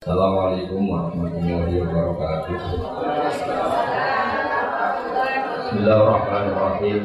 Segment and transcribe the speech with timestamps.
[0.00, 2.56] Assalamualaikum warahmatullahi wabarakatuh.
[5.60, 7.00] Bismillahirrahmanirrahim.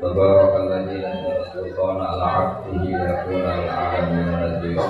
[0.00, 4.88] Tabarakalladzi nazzala sultana ala 'abdihi yakuna al-'alamin nadhira.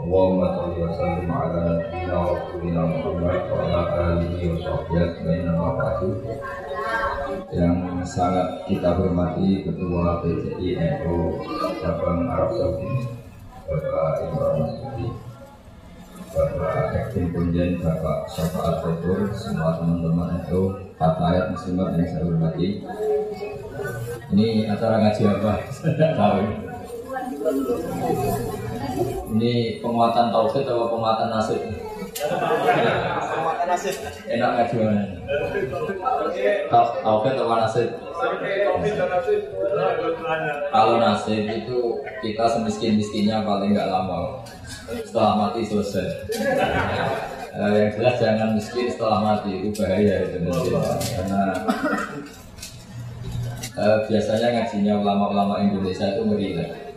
[0.00, 3.80] Allahumma shalli wa sallim ala nabiyyina wa rasulina Muhammad wa ala
[4.16, 6.16] alihi wa sahbihi ajma'in amma ba'du.
[7.52, 7.76] Yang
[8.08, 11.44] sangat kita hormati Ketua PCI NU
[11.84, 13.04] Cabang Arab Saudi
[13.68, 15.21] Bapak Imran Masudi
[16.32, 20.60] Bapak Ektim Punjen, Bapak Syafaat Fatur, semua teman-teman itu
[20.96, 22.68] Fatayat Muslimat yang saya hormati
[24.32, 25.52] Ini acara ngaji apa?
[25.60, 26.40] Tidak tahu
[29.36, 31.60] Ini penguatan tauhid atau penguatan nasib?
[32.12, 33.94] Penguatan nasib.
[34.28, 35.02] Enak ngaji mana?
[36.68, 37.88] Tau- Tauhid atau nasib?
[40.68, 41.78] Kalau nasib itu
[42.20, 44.40] kita semiskin-miskinnya paling nggak lama
[45.00, 46.08] setelah mati selesai.
[47.52, 50.72] Eh, yang jelas jangan miskin setelah mati itu bahaya itu nanti.
[51.12, 51.42] karena
[53.76, 56.96] eh, biasanya ngajinya ulama-ulama Indonesia itu merilek.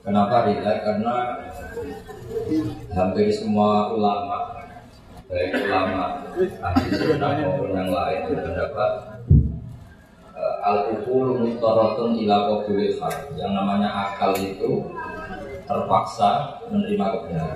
[0.00, 0.78] Kenapa rilek?
[0.88, 1.36] Karena
[2.96, 4.64] hampir semua ulama
[5.28, 6.32] baik ulama
[6.64, 8.92] ahli sunnah maupun yang lain berpendapat
[10.32, 12.56] eh, al-ukul mustaratun ila.
[13.36, 14.88] Yang namanya akal itu
[15.70, 17.54] terpaksa menerima kebenaran.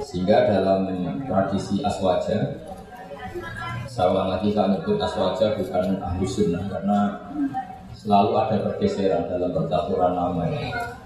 [0.00, 0.88] Sehingga dalam
[1.28, 2.58] tradisi aswaja
[3.92, 6.98] saya ulang lagi saya nyebut aswaja bukan ahli sunnah karena
[7.92, 10.96] selalu ada pergeseran dalam percaturan namanya.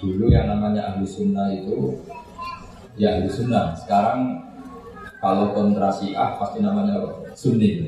[0.00, 2.00] Dulu yang namanya ahli sunnah itu
[2.96, 3.76] ya ahli sunnah.
[3.76, 4.40] Sekarang
[5.20, 6.96] kalau kontra syiah pasti namanya
[7.36, 7.84] sunni.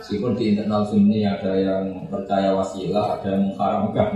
[0.00, 4.10] Meskipun di internal sunni ada yang percaya wasilah, ada yang mengharamkan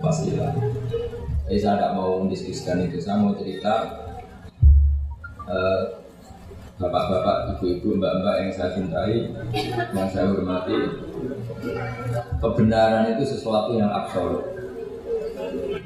[0.00, 0.52] wasilah.
[1.44, 3.74] Jadi saya tidak mau mendiskusikan itu, saya mau cerita
[5.44, 5.82] eh,
[6.80, 9.30] bapak-bapak, ibu-ibu, mbak-mbak yang saya cintai,
[9.94, 10.78] yang saya hormati.
[12.42, 14.42] Kebenaran itu sesuatu yang absolut.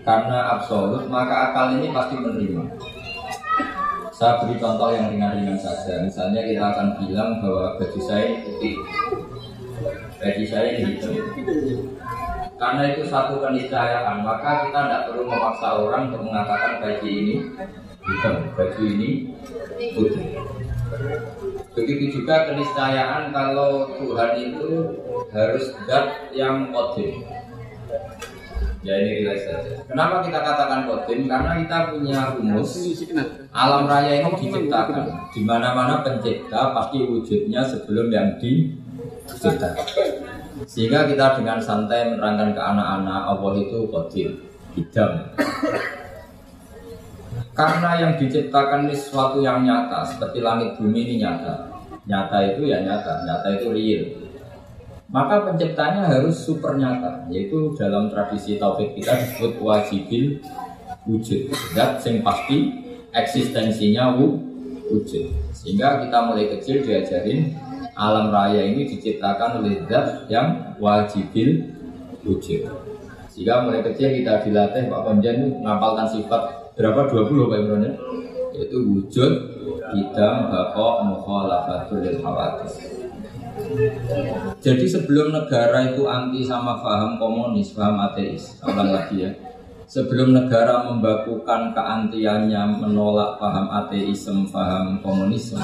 [0.07, 2.65] Karena absolut, maka akal ini pasti menerima.
[4.19, 6.03] Saya beri contoh yang ringan-ringan saja.
[6.03, 8.75] Misalnya kita akan bilang bahwa baju saya putih,
[10.19, 11.15] baju saya hitam.
[12.59, 17.35] Karena itu satu keniscayaan, maka kita tidak perlu memaksa orang untuk mengatakan baju ini
[18.03, 19.11] hitam, baju ini
[19.95, 20.27] putih.
[21.79, 24.71] Begitu juga keniscayaan kalau Tuhan itu
[25.31, 27.23] harus zat yang kodim.
[28.83, 29.75] Ya ini relax saja.
[29.87, 31.31] Kenapa kita katakan kodim?
[31.31, 32.75] Karena kita punya rumus
[33.55, 35.31] alam raya ini diciptakan.
[35.31, 40.38] Di mana-mana pencipta pasti wujudnya sebelum yang diciptakan.
[40.67, 44.31] Sehingga kita dengan santai menerangkan ke anak-anak Allah itu kodim,
[44.75, 45.13] hidam.
[47.55, 51.71] Karena yang diciptakan ini sesuatu yang nyata, seperti langit bumi ini nyata.
[52.07, 54.03] Nyata itu ya nyata, nyata itu real.
[55.09, 60.39] Maka penciptanya harus super nyata, yaitu dalam tradisi tauhid kita disebut wajibil
[61.09, 61.49] wujud.
[61.75, 62.79] Zat yang pasti
[63.11, 64.39] eksistensinya wu-
[64.93, 65.33] wujud.
[65.51, 67.57] Sehingga kita mulai kecil diajarin
[67.99, 71.67] alam raya ini diciptakan oleh zat yang wajibil
[72.23, 72.71] wujud.
[73.27, 76.43] Sehingga mulai kecil kita dilatih Pak Konjen itu menghafalkan sifat
[76.79, 77.93] berapa 20 Pak Imron ya?
[78.55, 79.33] Yaitu wujud,
[79.95, 82.75] hidam, bakok, mukhalafatul lil hawadis.
[84.63, 89.31] Jadi sebelum negara itu anti sama paham komunis, paham ateis, ulang lagi ya.
[89.89, 95.59] Sebelum negara membakukan keantiannya menolak paham ateisme, paham komunisme,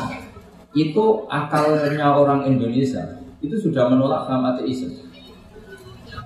[0.74, 5.06] itu akalnya orang Indonesia itu sudah menolak paham ateisme.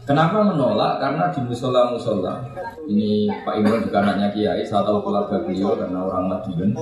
[0.09, 1.05] Kenapa menolak?
[1.05, 2.41] Karena di musola musola
[2.89, 6.73] ini Pak Imron juga anaknya Kiai, saya tahu keluarga beliau karena orang Madiun.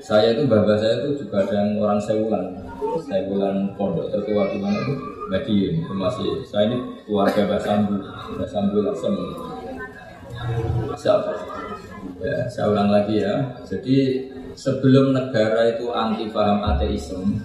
[0.00, 2.44] Saya itu bapak saya itu juga ada yang orang Sewulan,
[3.04, 4.96] Sewulan pondok tertua di mana itu
[5.28, 6.40] Madiun itu masih.
[6.48, 8.00] Saya ini keluarga Basambu,
[8.40, 9.14] Basambu Lasem.
[10.96, 11.32] Siapa?
[12.24, 13.44] Ya, saya ulang lagi ya.
[13.68, 17.42] Jadi sebelum negara itu anti paham ateisme,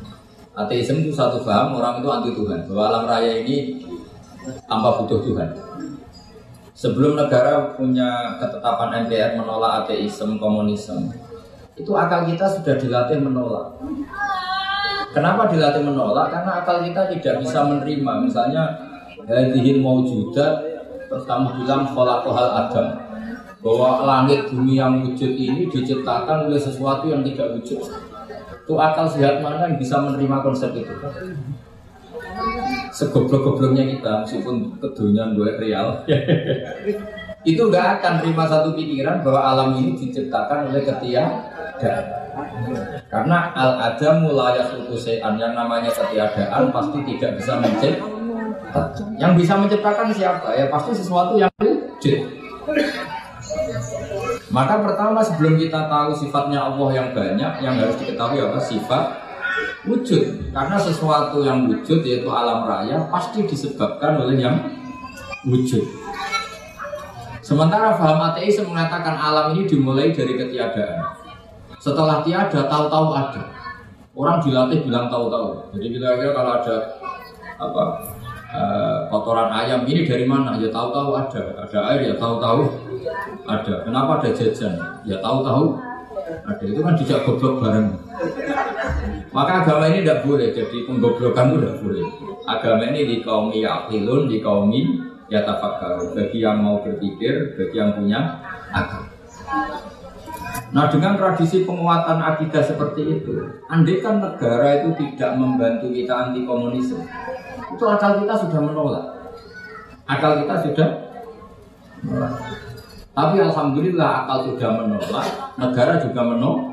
[0.54, 2.60] ateisme itu satu paham orang itu anti Tuhan.
[2.69, 3.86] Bahwa alam raya ini
[4.69, 5.50] tanpa butuh Tuhan.
[6.80, 11.12] Sebelum negara punya ketetapan MPR menolak ateisme, komunisme,
[11.75, 13.75] itu akal kita sudah dilatih menolak.
[15.12, 16.31] Kenapa dilatih menolak?
[16.31, 18.12] Karena akal kita tidak bisa menerima.
[18.24, 18.63] Misalnya,
[19.28, 20.63] hadihil maujudat,
[21.12, 23.09] terus kamu bilang khalaqahal adam.
[23.60, 27.84] Bahwa langit bumi yang wujud ini diciptakan oleh sesuatu yang tidak wujud.
[28.64, 30.96] Itu akal sehat mana yang bisa menerima konsep itu?
[32.90, 36.04] segoblok-gobloknya kita meskipun kedunian gue real
[37.50, 42.04] itu nggak akan terima satu pikiran bahwa alam ini diciptakan oleh ketiadaan.
[43.08, 49.16] Karena al ada mulai sukusean yang namanya ketiadaan pasti tidak bisa menciptakan.
[49.16, 50.52] Yang bisa menciptakan siapa?
[50.52, 52.20] Ya pasti sesuatu yang wujud.
[54.50, 59.04] Maka pertama sebelum kita tahu sifatnya Allah yang banyak, yang harus diketahui apa sifat
[59.86, 60.54] wujud.
[60.54, 64.56] Karena sesuatu yang wujud yaitu alam raya pasti disebabkan oleh yang
[65.45, 65.86] wujud.
[67.45, 71.01] Sementara faham ateis mengatakan alam ini dimulai dari ketiadaan.
[71.81, 73.44] Setelah tiada, tahu-tahu ada.
[74.13, 75.74] Orang dilatih bilang tahu-tahu.
[75.74, 76.75] Jadi kita kira kalau ada
[77.56, 77.83] apa
[78.51, 80.60] uh, kotoran ayam ini dari mana?
[80.60, 81.44] Ya tahu-tahu ada.
[81.65, 82.88] Ada air ya tahu-tahu
[83.50, 83.74] ada.
[83.81, 84.74] Kenapa ada jajan?
[85.01, 85.81] Ya tahu-tahu
[86.46, 86.63] ada.
[86.63, 87.90] Itu kan tidak goblok bareng.
[89.34, 92.06] Maka agama ini tidak boleh jadi penggoblokan itu tidak boleh.
[92.50, 94.69] Agama ini di kaum yakilun, di kaum
[95.30, 98.42] ya tafakar bagi yang mau berpikir, bagi yang punya
[98.74, 99.06] akal.
[100.69, 103.34] Nah dengan tradisi penguatan akidah seperti itu,
[103.69, 107.01] andai kan negara itu tidak membantu kita anti komunisme,
[107.74, 109.06] itu akal kita sudah menolak.
[110.10, 110.90] Akal kita sudah
[112.06, 112.69] menolak.
[113.14, 115.28] Tapi alhamdulillah akal sudah menolak,
[115.58, 116.68] negara juga menolak.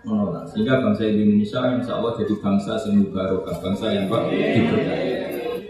[0.00, 0.44] menolak.
[0.48, 3.04] Sehingga bangsa Indonesia insya Allah jadi bangsa yang
[3.60, 5.12] bangsa yang diberkahi.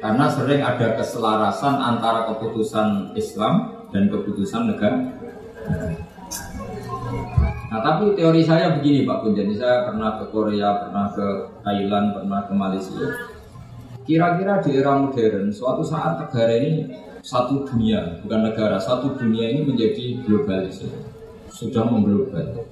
[0.01, 4.99] Karena sering ada keselarasan antara keputusan Islam dan keputusan negara.
[7.71, 11.27] Nah tapi teori saya begini Pak Jadi saya pernah ke Korea, pernah ke
[11.62, 13.07] Thailand, pernah ke Malaysia.
[14.03, 19.64] Kira-kira di era modern, suatu saat negara ini satu dunia, bukan negara, satu dunia ini
[19.69, 20.84] menjadi globalis,
[21.52, 22.64] sudah mengglobal.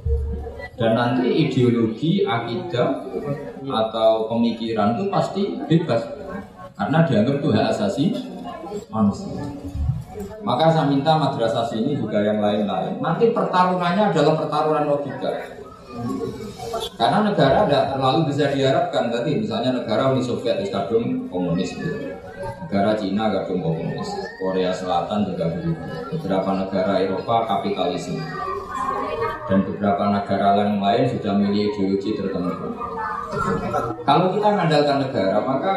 [0.79, 3.03] Dan nanti ideologi, akidah,
[3.67, 6.07] atau pemikiran itu pasti bebas
[6.79, 8.05] karena dianggap itu hak asasi
[8.87, 9.35] manusia.
[10.47, 13.03] Maka saya minta madrasah sini juga yang lain-lain.
[13.03, 15.31] Nanti pertarungannya adalah pertarungan logika.
[16.95, 22.15] Karena negara tidak terlalu bisa diharapkan tadi misalnya negara Uni Soviet kadung komunis gitu.
[22.39, 25.83] Negara Cina kadung komunis, Korea Selatan juga begitu.
[26.13, 28.21] Beberapa negara Eropa kapitalisme
[29.49, 32.69] dan beberapa negara lain lain sudah memiliki ideologi tertentu.
[34.05, 35.75] Kalau kita mengandalkan negara, maka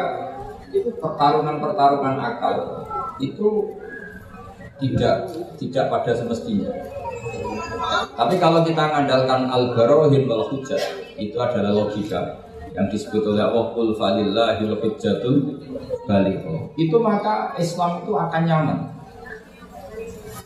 [0.72, 2.56] itu pertarungan-pertarungan akal
[3.20, 3.48] itu
[4.80, 6.72] tidak tidak pada semestinya.
[8.12, 10.48] Tapi kalau kita mengandalkan al barohin wal
[11.16, 12.41] itu adalah logika
[12.72, 15.60] yang disebut oleh Allah kul falillahil hujjatul
[16.08, 16.72] baligho.
[16.76, 18.78] Itu maka Islam itu akan nyaman.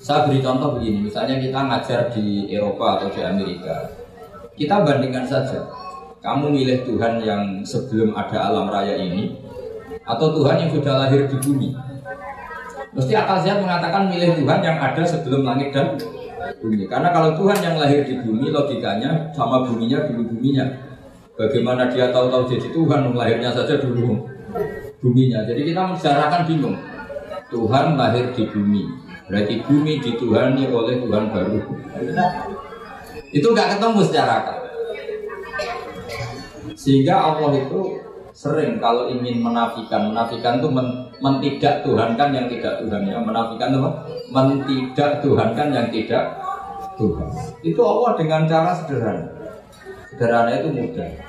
[0.06, 3.90] Saya beri contoh begini, misalnya kita ngajar di Eropa atau di Amerika.
[4.54, 5.66] Kita bandingkan saja.
[6.22, 9.34] Kamu milih Tuhan yang sebelum ada alam raya ini
[10.06, 11.74] atau Tuhan yang sudah lahir di bumi.
[12.94, 15.98] Mesti akal sehat mengatakan milih Tuhan yang ada sebelum langit dan
[16.62, 16.86] bumi.
[16.86, 20.85] Karena kalau Tuhan yang lahir di bumi, logikanya sama buminya dulu buminya.
[21.36, 24.24] Bagaimana dia tahu-tahu jadi Tuhan, lahirnya saja dulu
[25.04, 25.44] buminya.
[25.44, 26.76] Jadi kita mencerahkan bingung.
[27.46, 28.82] Tuhan lahir di bumi,
[29.30, 31.58] berarti bumi dituhani oleh Tuhan baru.
[33.30, 34.58] Itu nggak ketemu secara akal.
[36.74, 38.02] Sehingga Allah itu
[38.36, 43.80] sering kalau ingin menafikan menafikan itu men, mentidak Tuhankan yang tidak Tuhan ya menafikan itu
[44.28, 46.36] mentidak Tuhankan yang tidak
[47.00, 47.28] Tuhan
[47.64, 49.24] itu Allah dengan cara sederhana
[50.12, 51.25] sederhana itu mudah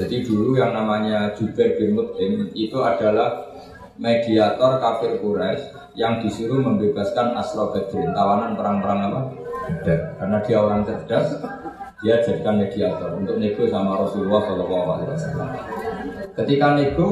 [0.00, 3.52] jadi dulu yang namanya Jubair bin Mut'im itu adalah
[4.00, 9.20] mediator kafir Quraisy yang disuruh membebaskan Asra Badrin tawanan perang-perang apa?
[10.16, 11.36] Karena dia orang cerdas,
[12.00, 15.48] dia jadikan mediator untuk nego sama Rasulullah Shallallahu Alaihi Wasallam.
[16.32, 17.08] Ketika nego,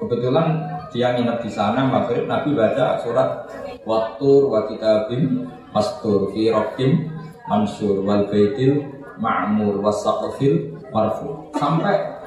[0.00, 0.48] kebetulan
[0.88, 3.44] dia nginep di sana maghrib Nabi baca surat
[3.84, 7.06] Waktur wa kitabim mastur fi rokim
[7.46, 12.20] mansur wal baitil ma'mur wasaqfil marfu sampai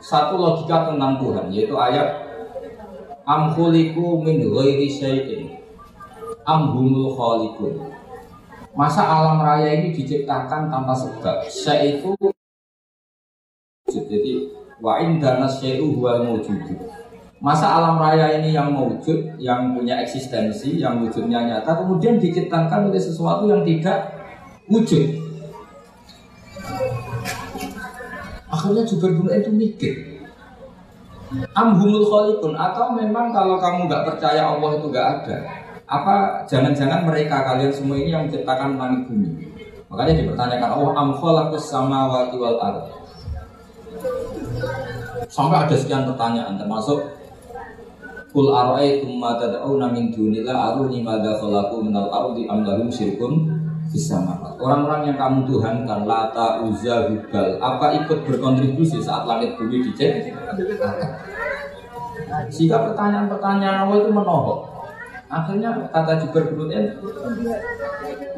[0.00, 2.24] satu logika tentang Tuhan yaitu ayat
[3.24, 5.56] amhuliku min ghairi syai'in
[6.44, 7.94] amhumul khaliqun
[8.74, 11.46] Masa alam raya ini diciptakan tanpa sebab?
[11.46, 12.10] Saya itu
[13.86, 14.50] jadi
[14.82, 16.58] wa indana syai'u huwal mawjud.
[17.38, 22.98] Masa alam raya ini yang mewujud, yang punya eksistensi, yang wujudnya nyata, kemudian diciptakan oleh
[22.98, 24.10] sesuatu yang tidak
[24.66, 25.23] wujud.
[28.54, 29.94] Akhirnya juga dulu itu mikir,
[31.58, 35.36] Amhumul khalikun atau memang kalau kamu nggak percaya Allah itu nggak ada,
[35.90, 39.50] apa jangan-jangan mereka kalian semua ini yang menciptakan langit bumi?
[39.90, 42.86] Makanya dipertanyakan Allah am khalaqas samawati wal ard.
[45.26, 47.02] Sampai ada sekian pertanyaan termasuk
[48.34, 53.53] Kul ara'aytum ma tad'una min dunillah aruni madza khalaqu minal ardi am lahum syirkun
[54.58, 57.60] Orang-orang yang kamu tuhankan Lata, Uzza, Hubal.
[57.60, 60.32] Apa ikut berkontribusi saat langit bumi dicek?
[62.50, 64.74] Jika pertanyaan-pertanyaan awal itu menohok
[65.34, 66.94] Akhirnya kata Jibril berikutnya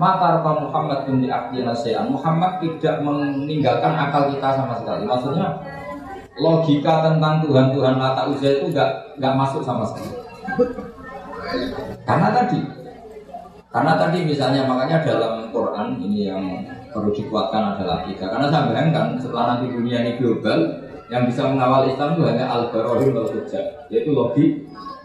[0.00, 5.02] Mata Rafa Muhammad bin diakdi nasihan Muhammad tidak meninggalkan akal kita sama sekali.
[5.04, 5.56] Maksudnya
[6.36, 10.12] logika tentang Tuhan-Tuhan Lata Uzza itu nggak nggak masuk sama sekali.
[12.04, 12.60] Karena tadi,
[13.70, 16.42] karena tadi misalnya makanya dalam Quran ini yang
[16.96, 18.24] perlu dikuatkan adalah kita.
[18.24, 23.14] Karena saya bayangkan setelah nanti dunia ini global, yang bisa mengawal Islam itu hanya al-barohim
[23.14, 23.28] wal
[23.92, 24.46] yaitu logi,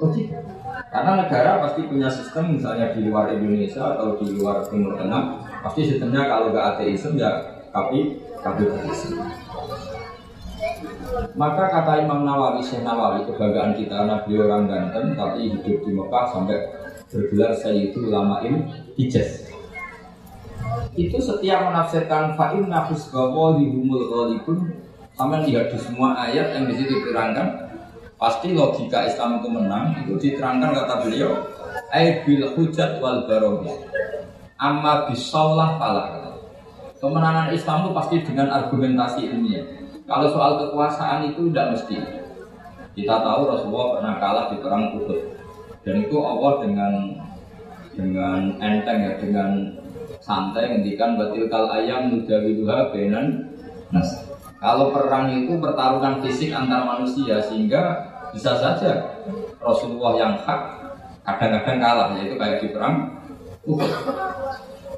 [0.01, 0.39] logika.
[0.91, 5.87] Karena negara pasti punya sistem misalnya di luar Indonesia atau di luar Timur Tengah, pasti
[5.87, 7.31] sistemnya kalau nggak ateisme ya
[7.69, 9.21] kapi kapitalisme.
[11.37, 15.91] Maka kata Imam Nawawi, Syekh Nawawi, kebanggaan kita karena beliau orang ganteng, tapi hidup di
[15.93, 16.57] Mekah sampai
[17.11, 19.51] bergelar Sayyidul Ulamain Hijaz.
[20.95, 24.71] Itu setiap menafsirkan fa'in nafis di humul ghalibun
[25.13, 27.69] sama lihat di semua ayat yang di situ diterangkan
[28.15, 31.31] pasti logika Islam itu menang itu diterangkan kata beliau
[31.91, 33.75] ay bil hujat wal baromi
[34.55, 36.07] amma bisaulah falah
[37.01, 41.95] kemenangan Islam itu pasti dengan argumentasi ilmiah kalau soal kekuasaan itu tidak mesti.
[42.91, 45.19] Kita tahu Rasulullah pernah kalah di perang Uhud.
[45.81, 46.93] Dan itu Allah dengan
[47.91, 49.49] dengan enteng ya, dengan
[50.21, 53.49] santai ngendikan batil kal ayam mudawiluha benan
[53.89, 54.29] nas.
[54.61, 57.97] Kalau perang itu pertarungan fisik antar manusia sehingga
[58.29, 59.17] bisa saja
[59.57, 60.61] Rasulullah yang hak
[61.25, 63.09] kadang-kadang kalah yaitu kayak di perang
[63.65, 63.89] Uhud.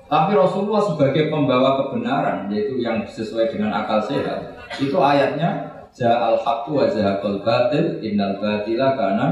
[0.08, 6.74] Tapi Rasulullah sebagai pembawa kebenaran yaitu yang sesuai dengan akal sehat itu ayatnya Ja'al haqqu
[6.74, 9.25] wa zahaqal batil innal batila kana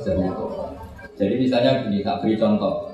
[0.00, 0.65] zahuqa.
[1.16, 2.92] Jadi misalnya gini, tak beri contoh.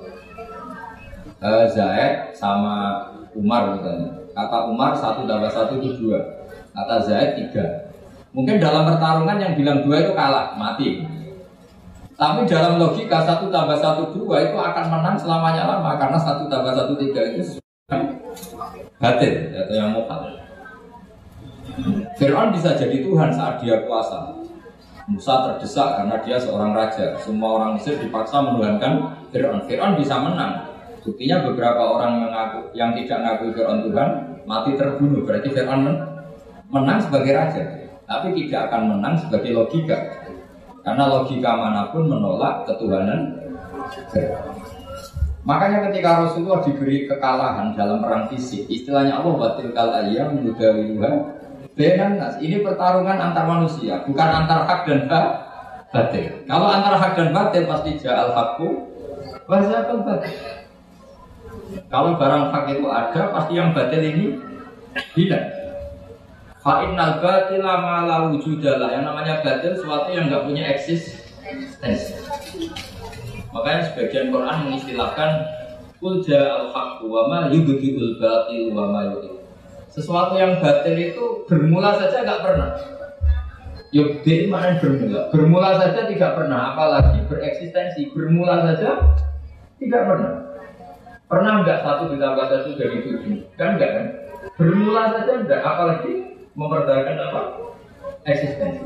[1.42, 3.02] Uh, Zaid sama
[3.34, 4.14] Umar misalnya.
[4.32, 6.22] Kata Umar satu tambah satu itu dua.
[6.70, 7.90] Kata Zaid tiga.
[8.32, 11.04] Mungkin dalam pertarungan yang bilang dua itu kalah, mati.
[12.16, 16.70] Tapi dalam logika satu tambah satu dua itu akan menang selamanya lama karena satu tambah
[16.70, 17.58] satu tiga itu
[19.02, 20.30] batin atau yang mokal.
[22.20, 24.41] Fir'aun bisa jadi Tuhan saat dia kuasa.
[25.10, 27.18] Musa terdesak karena dia seorang raja.
[27.18, 29.66] Semua orang Mesir dipaksa menuhankan Fir'aun.
[29.66, 30.70] Fir'aun bisa menang.
[31.02, 34.08] Buktinya beberapa orang mengaku, yang tidak mengaku Fir'aun Tuhan
[34.46, 35.26] mati terbunuh.
[35.26, 35.82] Berarti Fir'aun
[36.70, 37.62] menang sebagai raja.
[38.06, 39.98] Tapi tidak akan menang sebagai logika.
[40.82, 43.38] Karena logika mana pun menolak ketuhanan
[45.42, 51.41] Makanya ketika Rasulullah diberi kekalahan dalam perang fisik, istilahnya Allah batil kal ayam mudawiluha
[51.72, 55.08] Benan nas, ini pertarungan antar manusia, bukan antar hak dan
[55.88, 56.44] batil.
[56.44, 58.92] Kalau antar hak dan batil pasti ja'al hakku
[59.48, 60.36] wazatul batil.
[61.88, 64.36] Kalau barang hak itu ada, pasti yang batil ini
[65.16, 65.48] hilang.
[66.62, 72.14] Fa'innal batila ma'la wujudalah Yang namanya batil sesuatu yang nggak punya eksistensi
[73.50, 75.30] Makanya sebagian Quran mengistilahkan
[75.98, 79.10] Kul ja'al haqqu wa ma yubdi'ul batil wa ma
[79.92, 82.70] sesuatu yang batil itu bermula saja nggak pernah.
[83.92, 85.28] Yuk, mana bermula?
[85.28, 88.08] Bermula saja tidak pernah, apalagi bereksistensi.
[88.16, 89.20] Bermula saja
[89.76, 90.32] tidak pernah.
[91.28, 93.52] Pernah nggak satu ditambah satu dari tujuh?
[93.60, 94.06] Kan enggak kan?
[94.56, 96.12] Bermula saja enggak, apalagi
[96.56, 97.42] mempertahankan apa?
[98.24, 98.84] Eksistensi.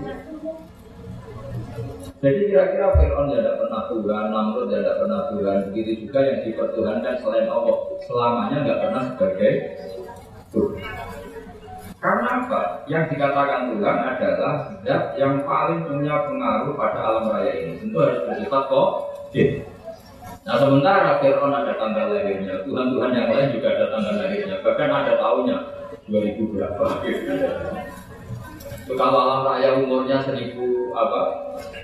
[2.16, 7.46] Jadi kira-kira Fir'aun tidak pernah Tuhan, Namrud tidak pernah Tuhan, begitu juga yang dipertuhankan selain
[7.46, 7.76] Allah
[8.08, 9.52] selamanya nggak pernah sebagai
[11.96, 12.86] karena apa?
[12.86, 14.54] Yang dikatakan Tuhan adalah
[14.86, 17.82] zat yang paling punya pengaruh pada alam raya ini.
[17.82, 18.88] Tentu harus bersifat kok.
[20.46, 25.12] Nah sementara Fir'aun ada tanggal lahirnya, Tuhan-Tuhan yang lain juga ada tanggal lahirnya, bahkan ada
[25.18, 25.58] tahunnya
[26.06, 26.84] 2000 berapa.
[28.86, 30.54] Kalau alam raya umurnya 1000
[30.94, 31.20] apa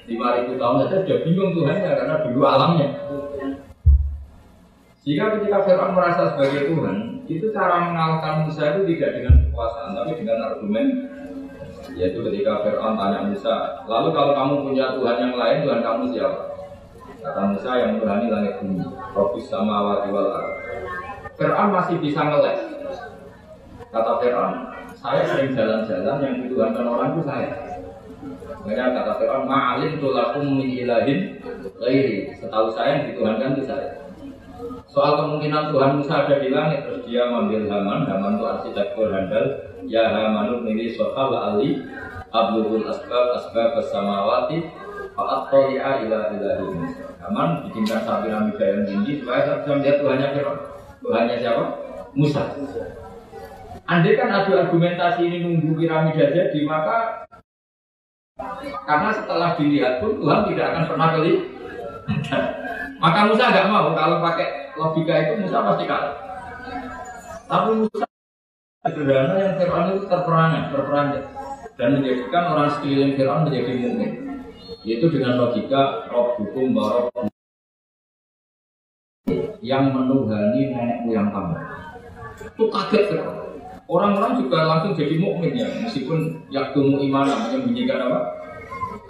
[0.07, 2.88] 5000 tahun saja sudah bingung Tuhannya karena dulu alamnya.
[5.02, 10.12] Jika ketika Fir'aun merasa sebagai Tuhan, itu cara mengalahkan Musa itu tidak dengan kekuasaan tapi
[10.21, 10.87] dengan argumen
[11.93, 16.41] yaitu ketika Fir'aun tanya Musa lalu kalau kamu punya Tuhan yang lain Tuhan kamu siapa?
[17.23, 18.83] Kata Musa yang menurani langit bumi
[19.15, 20.29] Robis sama awal wal
[21.39, 22.61] Fir'aun masih bisa ngeles.
[23.89, 24.55] Kata Fir'aun
[24.99, 27.51] saya sering jalan-jalan yang dituhankan orang itu saya.
[28.62, 31.39] Makanya kata Fir'aun ma'alim tulakum min ilahin
[32.39, 34.01] Setahu saya yang dituhankan itu saya
[34.93, 39.45] Soal kemungkinan Tuhan Musa ada di langit Terus dia mengambil Haman Haman itu arsitektur handal
[39.89, 41.81] Ya Hamanut nili sohal ali
[42.29, 43.81] Abdul asbab asbab
[44.29, 44.69] wati
[45.13, 47.05] Fakat tolia ila ila Musa.
[47.29, 50.59] Aman bikinkan sapi piramida yang tinggi supaya saya bisa melihat Tuhannya Fir'aun.
[51.05, 51.65] Tuhannya siapa?
[52.17, 52.43] Musa.
[53.85, 57.29] Andai kan ada argumentasi ini nunggu piramida jadi maka
[58.89, 61.33] karena setelah dilihat pun Tuhan tidak akan pernah kali.
[63.02, 63.90] Maka Musa nggak mau.
[63.99, 66.14] Kalau pakai logika itu Musa pasti kalah.
[67.50, 68.06] Tapi Musa
[68.87, 71.09] sederhana yang Fir'aun itu terperangan, terperangan
[71.75, 74.11] dan menjadikan orang sekeliling Fir'aun menjadi mukmin.
[74.87, 77.11] Yaitu dengan logika roh hukum bahwa
[79.62, 81.59] yang menuhani nenek moyang kamu.
[82.54, 83.42] Itu kaget kan?
[83.92, 88.21] orang-orang juga langsung jadi mukmin ya meskipun yakumu iman menyembunyikan apa?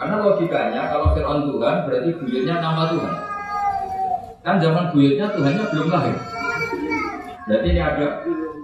[0.00, 3.14] Karena logikanya kalau Fir'aun Tuhan berarti buyutnya nama Tuhan
[4.42, 6.16] kan zaman buyutnya Tuhannya belum lahir
[7.46, 8.06] berarti ini ada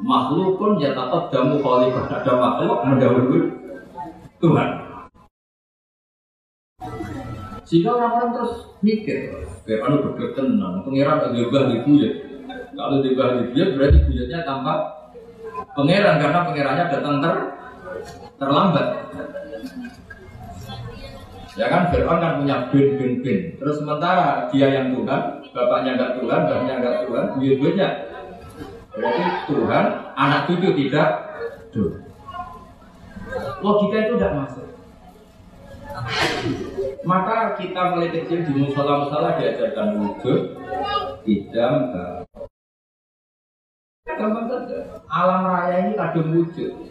[0.03, 3.43] makhluk pun ya tetap damu khalifah ada makhluk mendahului
[4.39, 4.89] Tuhan
[7.69, 9.29] sehingga orang-orang terus mikir,
[9.69, 12.15] kayak anu berdua tenang, pangeran ada bah di buyut.
[12.49, 14.73] Kalau di bah di buyut berarti buyutnya tanpa
[15.77, 17.35] pangeran karena pangerannya datang ter
[18.41, 18.87] terlambat.
[21.61, 23.39] Ya kan Fir'aun kan punya bin bin bin.
[23.61, 27.89] Terus sementara dia yang Tuhan, bapaknya enggak Tuhan, bapaknya enggak Tuhan, buyut-buyutnya.
[28.95, 29.85] Berarti Tuhan,
[30.15, 31.09] anak cucu tidak
[31.75, 32.01] Tuhan.
[33.59, 34.67] Logika itu tidak masuk.
[37.03, 40.41] Maka kita mulai kecil di musola-musola diajarkan wujud,
[41.27, 41.73] tidak
[44.19, 44.99] Gampang saja.
[45.07, 46.91] Alam raya ini kadung wujud.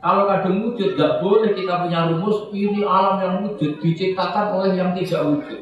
[0.00, 4.96] Kalau kadung wujud, nggak boleh kita punya rumus ini alam yang wujud diciptakan oleh yang
[4.96, 5.60] tidak wujud.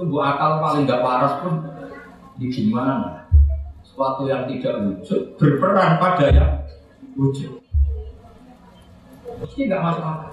[0.00, 1.60] Itu akal paling nggak waras pun
[2.40, 3.28] di gimana?
[3.84, 6.64] Suatu yang tidak wujud berperan pada yang
[7.12, 7.60] wujud.
[9.44, 10.32] Mesti nggak masuk akal.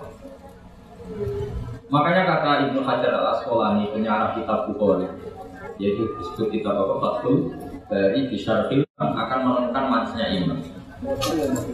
[1.88, 5.08] Makanya kata Ibnu Hajar al Asqalani penyarah kitab Bukhari,
[5.80, 7.56] yaitu disebut kitab apa Fathul
[7.88, 10.60] dari Bisharfil akan menemukan manisnya iman.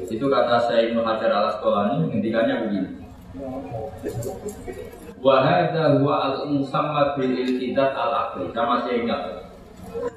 [0.10, 2.90] Itu kata saya Ibnu Hajar al Asqalani menghentikannya begini.
[5.22, 8.50] Wahada huwa al musamma bil iltidat al akli.
[8.54, 9.22] Saya masih ingat.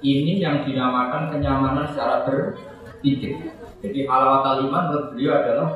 [0.01, 3.53] Ini yang dinamakan kenyamanan secara berpikir.
[3.85, 5.69] Jadi halawat iman menurut beliau adalah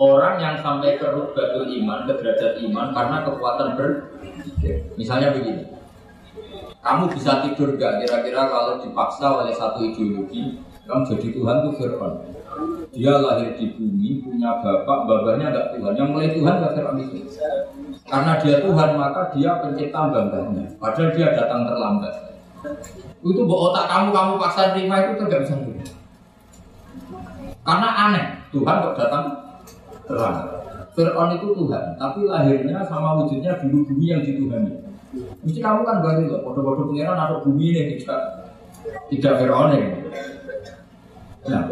[0.00, 3.88] orang yang sampai ke rutbatul iman, ke derajat iman karena kekuatan ber
[4.96, 5.68] Misalnya begini,
[6.82, 12.14] kamu bisa tidur gak kira-kira kalau dipaksa oleh satu ideologi, kamu jadi Tuhan tuh Fir'aun.
[12.92, 15.92] Dia lahir di bumi, punya bapak, bapaknya gak Tuhan.
[15.94, 17.18] Yang mulai Tuhan gak Fir'aun itu.
[18.10, 20.66] Karena dia Tuhan, maka dia pencipta bangganya.
[20.76, 22.14] Padahal dia datang terlambat.
[23.22, 25.54] Itu bawa otak kamu, kamu paksa terima itu tidak bisa
[27.62, 29.24] Karena aneh, Tuhan kok datang
[30.10, 30.36] terang.
[30.92, 34.76] Fir'aun itu Tuhan, tapi lahirnya sama wujudnya dulu bumi yang dituhani.
[35.40, 38.20] Mesti kamu kan baru loh, bodoh-bodoh pengiran atau bumi ini tidak
[39.08, 39.88] tidak Fir'aun ini.
[41.48, 41.62] Nah,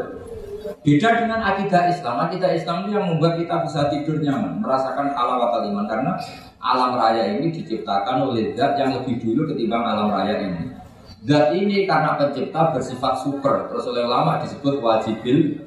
[0.80, 2.16] beda dengan akidah Islam.
[2.30, 6.12] Akidah Islam itu yang membuat kita bisa tidur nyaman, merasakan halawat iman karena
[6.60, 10.79] alam raya ini diciptakan oleh zat yang lebih dulu ketimbang alam raya ini.
[11.20, 15.61] Zat ini karena pencipta bersifat super, terus oleh lama disebut wajibil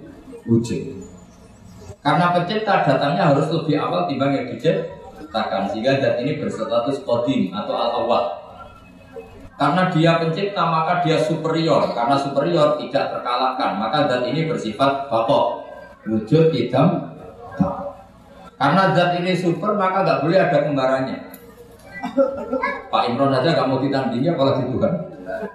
[0.49, 1.05] wujud.
[2.01, 7.73] Karena pencipta datangnya harus lebih awal timbang yang diciptakan sehingga zat ini berstatus kodim atau
[7.77, 8.23] al awal.
[9.53, 11.93] Karena dia pencipta maka dia superior.
[11.93, 15.45] Karena superior tidak terkalahkan maka zat ini bersifat bapak
[16.09, 17.13] wujud hitam.
[18.57, 21.32] Karena zat ini super maka nggak boleh ada kembarannya.
[22.91, 24.93] Pak Imron aja nggak mau ditandingi apalagi Tuhan.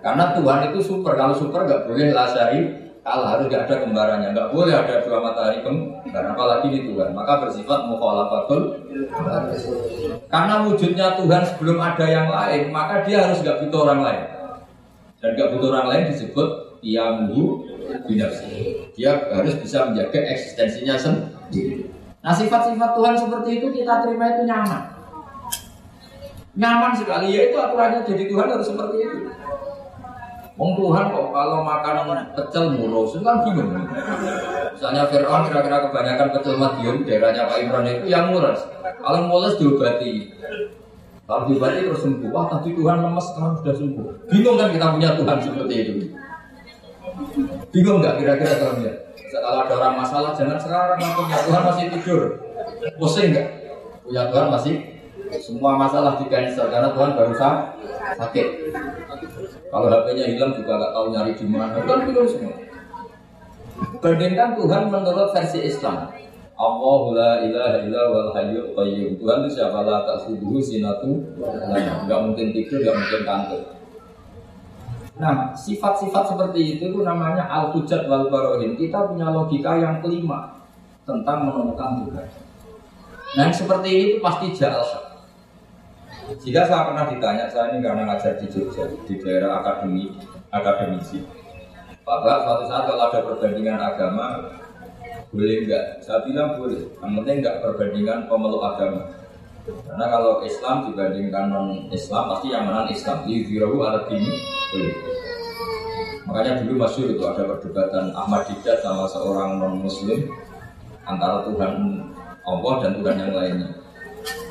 [0.01, 1.13] Karena Tuhan itu super.
[1.15, 2.61] Kalau super nggak boleh lasari
[3.05, 3.37] kalah.
[3.37, 4.29] Harus gak ada kembarannya.
[4.33, 7.13] Nggak boleh ada dua matahari kembar apalagi di Tuhan.
[7.13, 8.61] Maka bersifat mukhalafatul.
[10.33, 14.25] Karena wujudnya Tuhan sebelum ada yang lain maka dia harus gak butuh orang lain.
[15.21, 17.67] Dan gak butuh orang lain disebut iamuhu
[18.07, 21.91] binafsi dia harus bisa menjaga eksistensinya sendiri.
[22.23, 24.98] Nah sifat-sifat Tuhan seperti itu kita terima itu nyaman
[26.57, 29.19] nyaman sekali ya itu aturannya jadi Tuhan harus seperti itu
[30.59, 33.71] Wong Tuhan kok kalau makan pecel mulus itu kan bingung.
[34.75, 38.67] Misalnya Fir'aun kira-kira kebanyakan pecel Madiun daerahnya Pak Imran itu yang mulus.
[38.83, 40.35] Kalau mulus diobati.
[41.31, 42.35] Kalau diobati terus sembuh.
[42.35, 44.07] Wah tadi Tuhan lemes sekarang sudah sembuh.
[44.27, 45.93] Bingung kan kita punya Tuhan seperti itu.
[47.71, 48.75] Bingung nggak kira-kira kalau?
[49.31, 52.21] Kalau ada orang masalah jangan sekarang punya Tuhan masih tidur.
[52.99, 53.47] Pusing nggak?
[54.03, 54.75] Punya Tuhan masih
[55.37, 57.35] semua masalah di cancel karena Tuhan baru
[58.17, 58.47] sakit.
[59.69, 61.77] Kalau HP-nya hilang juga nggak tahu nyari di mana.
[61.85, 62.57] Kan bingung semua.
[64.01, 66.09] Bandingkan Tuhan menurut versi Islam.
[66.59, 69.14] Allahu la ilaha illa wal hayyul qayyum.
[69.21, 73.62] Tuhan itu siapa la ta'khudhuhu sinatu Enggak mungkin tidur, enggak mungkin kantuk.
[75.19, 78.75] Nah, sifat-sifat seperti itu itu namanya al-hujat wal barohin.
[78.75, 80.59] Kita punya logika yang kelima
[81.07, 82.27] tentang menemukan Tuhan.
[83.38, 85.08] Nah, yang seperti itu pasti jahal.
[86.29, 90.12] Jika saya pernah ditanya, saya ini karena ngajar di Jogja, di daerah akademi,
[90.53, 91.25] akademisi.
[92.05, 94.45] Bapak, suatu saat kalau ada perbandingan agama,
[95.33, 96.05] boleh enggak?
[96.05, 96.85] Saya bilang boleh.
[97.01, 99.09] Yang penting enggak perbandingan pemeluk agama.
[99.69, 103.25] Karena kalau Islam dibandingkan non Islam pasti yang menang Islam.
[103.29, 104.33] Di Zirahu ada ini
[104.73, 104.97] boleh.
[106.29, 110.29] Makanya dulu masuk itu ada perdebatan Ahmad Didat sama seorang non Muslim
[111.05, 111.73] antara Tuhan
[112.45, 113.78] Allah dan Tuhan yang lainnya.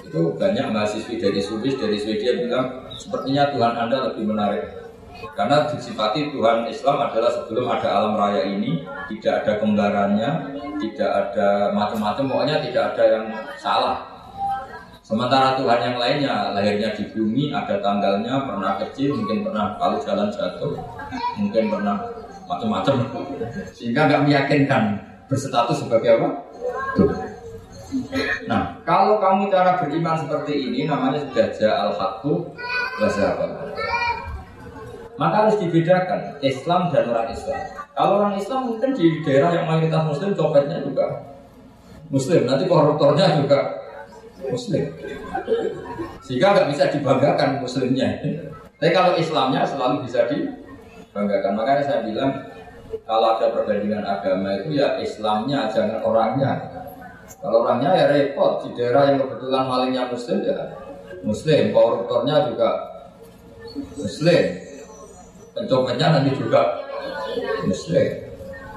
[0.08, 4.64] Itu banyak mahasiswi dari Swiss, dari Swedia bilang sepertinya Tuhan Anda lebih menarik.
[5.36, 10.30] Karena disifati Tuhan Islam adalah sebelum ada alam raya ini tidak ada kembarannya,
[10.78, 13.26] tidak ada macam-macam, pokoknya tidak ada yang
[13.58, 13.98] salah.
[15.02, 20.30] Sementara Tuhan yang lainnya lahirnya di bumi, ada tanggalnya, pernah kecil, mungkin pernah kalau jalan
[20.30, 20.76] jatuh,
[21.40, 21.96] mungkin pernah
[22.48, 22.96] macam-macam,
[23.74, 24.84] sehingga nggak meyakinkan
[25.28, 26.30] berstatus sebagai apa?
[28.48, 32.34] Nah, kalau kamu cara beriman seperti ini, namanya sudah ja'al haqqu
[35.18, 37.58] Maka harus dibedakan Islam dan orang Islam.
[37.98, 41.34] Kalau orang Islam mungkin di daerah yang mayoritas Muslim, copetnya juga
[42.14, 42.46] Muslim.
[42.46, 43.82] Nanti koruptornya juga
[44.46, 44.94] Muslim.
[46.22, 48.22] Sehingga nggak bisa dibanggakan Muslimnya.
[48.78, 51.58] Tapi kalau Islamnya selalu bisa dibanggakan.
[51.58, 52.32] Makanya saya bilang
[53.10, 56.52] kalau ada perbandingan agama itu ya Islamnya jangan orangnya.
[57.38, 60.58] Kalau orangnya ya repot di daerah yang kebetulan malingnya Muslim ya
[61.22, 62.70] Muslim, koruptornya juga
[63.98, 64.44] Muslim,
[65.54, 66.82] pencopetnya nanti juga
[67.66, 68.10] Muslim.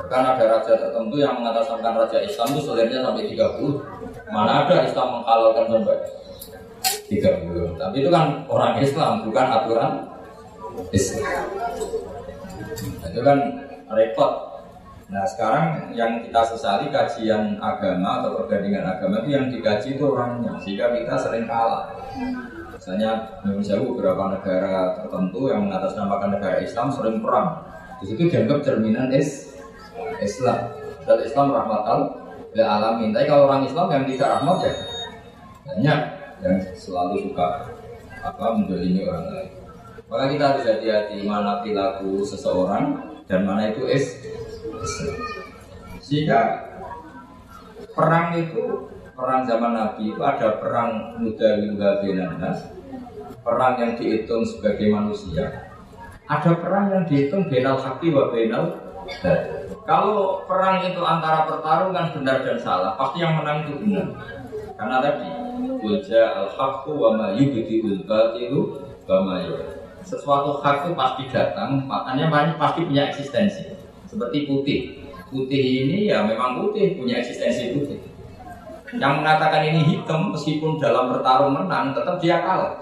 [0.00, 3.78] Bahkan ada raja tertentu yang mengatasnamakan raja Islam itu selirnya sampai 30.
[4.32, 5.96] Mana ada Islam menghalalkan sampai
[7.06, 7.78] 30.
[7.78, 9.92] Tapi itu kan orang Islam, bukan aturan
[10.90, 11.26] Islam.
[13.06, 13.38] Itu kan
[13.92, 14.32] repot.
[15.10, 20.54] Nah sekarang yang kita sesali kajian agama atau perbandingan agama itu yang dikaji itu orangnya
[20.62, 21.90] sehingga kita sering kalah.
[22.70, 27.58] Misalnya Indonesia beberapa negara tertentu yang mengatasnamakan negara Islam sering perang.
[27.98, 29.50] Di situ dianggap cerminan is
[30.22, 30.78] Islam.
[31.02, 31.98] Dan Islam rahmatal
[32.54, 33.10] lil alamin.
[33.10, 34.74] Tapi kalau orang Islam yang tidak rahmat ya
[35.70, 36.00] banyak
[36.40, 37.66] yang selalu suka
[38.22, 39.50] apa mendolimi orang lain.
[40.06, 44.18] Maka kita harus hati-hati mana perilaku seseorang dan mana itu is.
[46.00, 46.40] Sehingga
[47.92, 51.60] perang itu perang zaman Nabi itu ada perang muda
[52.00, 52.72] benanas,
[53.44, 55.70] perang yang dihitung sebagai manusia,
[56.24, 58.90] ada perang yang dihitung benal haki wa benal
[59.84, 64.06] kalau perang itu antara pertarungan benar dan salah, pasti yang menang itu benar.
[64.78, 65.28] Karena tadi
[65.80, 69.36] Wajah al-haqqu wa ma yubdi'ul batilu wa ma
[70.00, 73.79] Sesuatu hak itu pasti datang, makanya pasti punya eksistensi.
[74.10, 74.80] Seperti putih.
[75.30, 78.02] Putih ini ya memang putih, punya eksistensi putih.
[78.90, 82.74] Yang mengatakan ini hitam meskipun dalam bertarung menang tetap dia kalah.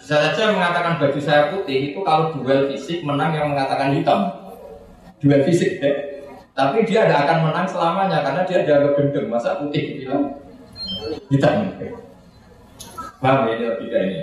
[0.00, 4.32] Bisa saja mengatakan baju saya putih itu kalau duel fisik menang yang mengatakan hitam
[5.20, 5.92] dua fisik ya.
[6.56, 9.28] Tapi dia tidak akan menang selamanya karena dia dianggap gendeng.
[9.28, 10.40] Masa putih bilang
[11.28, 11.68] hitam.
[13.20, 14.18] Paham ya ini logika ini?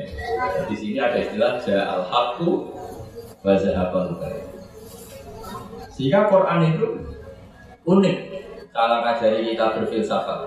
[0.67, 2.49] Di sini ada istilah ja'al haqqu
[3.45, 4.17] wa zahabal
[5.99, 6.85] Sehingga Quran itu
[7.83, 8.17] unik
[8.71, 10.39] cara ngajari kita berfilsafat.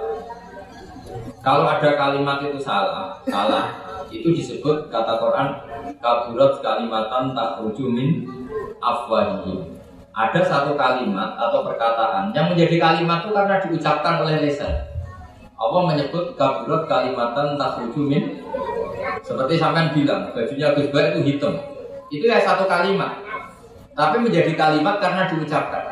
[1.44, 3.68] Kalau ada kalimat itu salah, salah
[4.08, 5.48] itu disebut kata Quran
[6.00, 8.24] kaburat kalimatan tak min
[8.80, 9.72] afwahihim
[10.12, 14.72] ada satu kalimat atau perkataan yang menjadi kalimat itu karena diucapkan oleh lisan.
[15.56, 18.44] Allah menyebut kaburat kalimatan takhrujumin
[19.24, 21.54] seperti sampean bilang bajunya Gus itu hitam.
[22.12, 23.21] Itu ya satu kalimat.
[23.92, 25.84] Tapi menjadi kalimat karena diucapkan.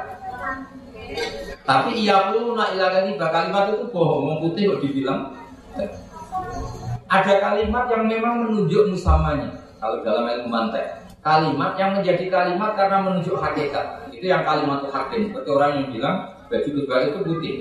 [1.65, 5.37] Tapi ia pun nak ilakan kalimat itu bohong, mau putih kok dibilang.
[7.11, 9.51] Ada kalimat yang memang menunjuk musamanya
[9.83, 14.09] kalau dalam ilmu mantek kalimat yang menjadi kalimat karena menunjuk hakikat.
[14.15, 15.31] Itu yang kalimat hakim.
[15.31, 16.17] Seperti orang yang bilang
[16.49, 17.55] baju kebal itu putih.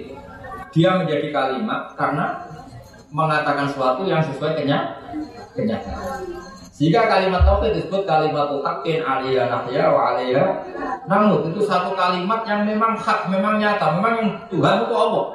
[0.69, 2.45] Dia menjadi kalimat karena
[3.09, 4.53] mengatakan sesuatu yang sesuai
[5.57, 6.48] kenyataan.
[6.79, 10.47] Jika kalimat tauhid disebut kalimat hakin aliyah nahya wa aliyah
[11.11, 15.25] namun itu satu kalimat yang memang hak, memang nyata, memang Tuhan itu Allah.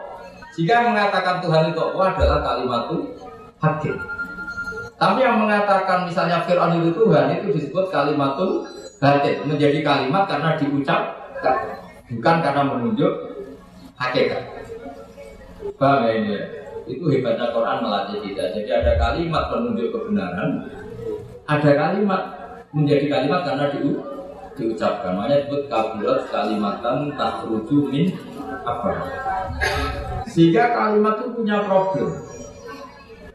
[0.57, 2.97] Jika mengatakan Tuhan itu Allah adalah kalimat itu
[3.61, 3.95] hakim.
[4.95, 8.65] Tapi yang mengatakan misalnya Fir'aun itu Tuhan itu disebut kalimatul
[9.03, 11.59] batin menjadi kalimat karena diucapkan
[12.09, 13.13] bukan karena menunjuk
[13.99, 14.43] hakikat.
[15.75, 16.43] Paham ya ya?
[16.85, 18.55] Itu hebatnya Quran melatih kita.
[18.55, 20.71] Jadi ada kalimat penunjuk kebenaran,
[21.45, 22.23] ada kalimat
[22.73, 23.79] menjadi kalimat karena di,
[24.57, 25.13] diucapkan.
[25.17, 27.45] Makanya disebut kabulat kalimatan tak
[27.93, 28.07] min
[28.65, 28.91] apa?
[30.25, 32.09] Sehingga kalimat itu punya problem.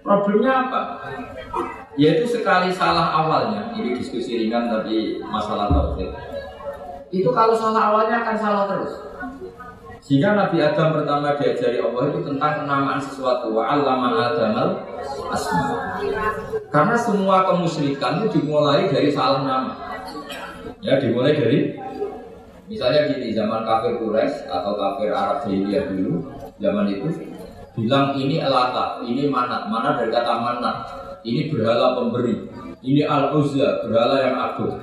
[0.02, 0.82] Problemnya apa?
[2.00, 6.10] Yaitu sekali salah awalnya, ini diskusi ringan tapi masalah tauhid.
[7.12, 9.09] Itu kalau salah awalnya akan salah terus.
[10.10, 14.82] Sehingga Nabi Adam pertama diajari Allah itu tentang kenamaan sesuatu wa allama Adamal
[15.30, 16.02] asma.
[16.74, 19.78] Karena semua kemusyrikan itu dimulai dari salah nama.
[20.82, 21.78] Ya, dimulai dari
[22.65, 26.26] misalnya gini zaman kafir Quraisy atau kafir Arab jahiliyah dulu,
[26.58, 27.10] zaman itu
[27.78, 30.78] bilang ini elata, ini manat, mana dari kata manat,
[31.22, 32.50] ini berhala pemberi,
[32.82, 34.74] ini al uzza berhala yang agung.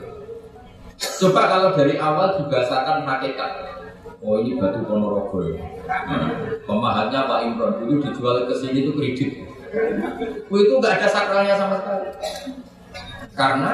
[0.97, 3.76] Coba kalau dari awal dibahasakan hakikat,
[4.23, 5.61] oh ini batu ponorogo ya.
[6.65, 9.31] Pemahatnya Pak Imron dulu dijual ke sini itu kredit.
[10.49, 12.09] Oh, itu nggak ada sakralnya sama sekali.
[13.37, 13.73] Karena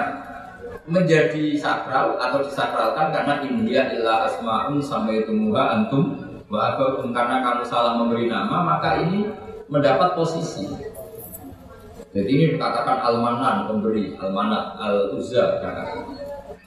[0.88, 6.18] menjadi sakral atau disakralkan karena India illa asmaun sampai tumuha antum
[6.50, 6.74] wa
[7.14, 9.31] karena kamu salah memberi nama maka ini
[9.70, 10.68] mendapat posisi
[12.12, 15.64] jadi ini dikatakan almanan pemberi, almanat, al uzza.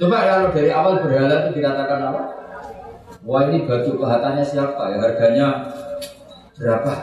[0.02, 2.22] Coba kalau dari awal berhala itu dikatakan apa?
[3.26, 4.98] Wah ini baju kehatannya siapa ya?
[5.02, 5.48] Harganya
[6.62, 6.94] berapa?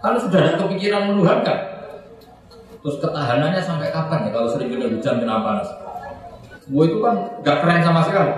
[0.00, 1.58] Kalau sudah ada kepikiran menuhan kan?
[2.80, 4.30] Terus ketahanannya sampai kapan ya?
[4.32, 5.68] Kalau sering kena hujan kena panas.
[6.72, 8.32] Wah itu kan gak keren sama sekali.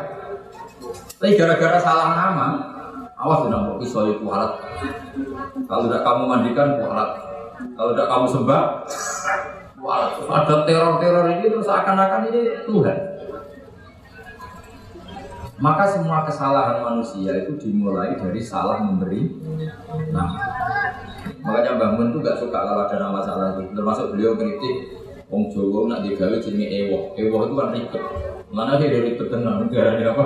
[1.16, 2.46] Tapi gara-gara salah nama,
[3.16, 4.52] awas tidak mau pisau itu halat.
[5.64, 7.10] Kalau tidak kamu mandikan, halat.
[7.78, 8.62] Kalau tidak kamu sembah,
[9.80, 13.15] wah, ada teror-teror ini terus akan-akan ini Tuhan.
[15.56, 19.24] Maka semua kesalahan manusia itu dimulai dari salah memberi
[20.12, 20.36] nama.
[21.40, 23.72] Makanya bangun itu gak suka kalau ada nama salah itu.
[23.72, 24.92] Termasuk beliau kritik
[25.32, 27.16] Wong Jowo nak digawe jenis ewo.
[27.16, 28.02] Ewo itu kan ribet.
[28.52, 29.66] Mana sih dari ribet tenang?
[29.72, 30.24] Darahnya apa?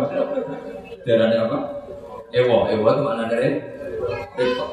[1.07, 1.59] Darahnya apa?
[2.35, 2.67] Ewo.
[2.67, 3.49] Ewo itu mana dari
[4.35, 4.69] ribet.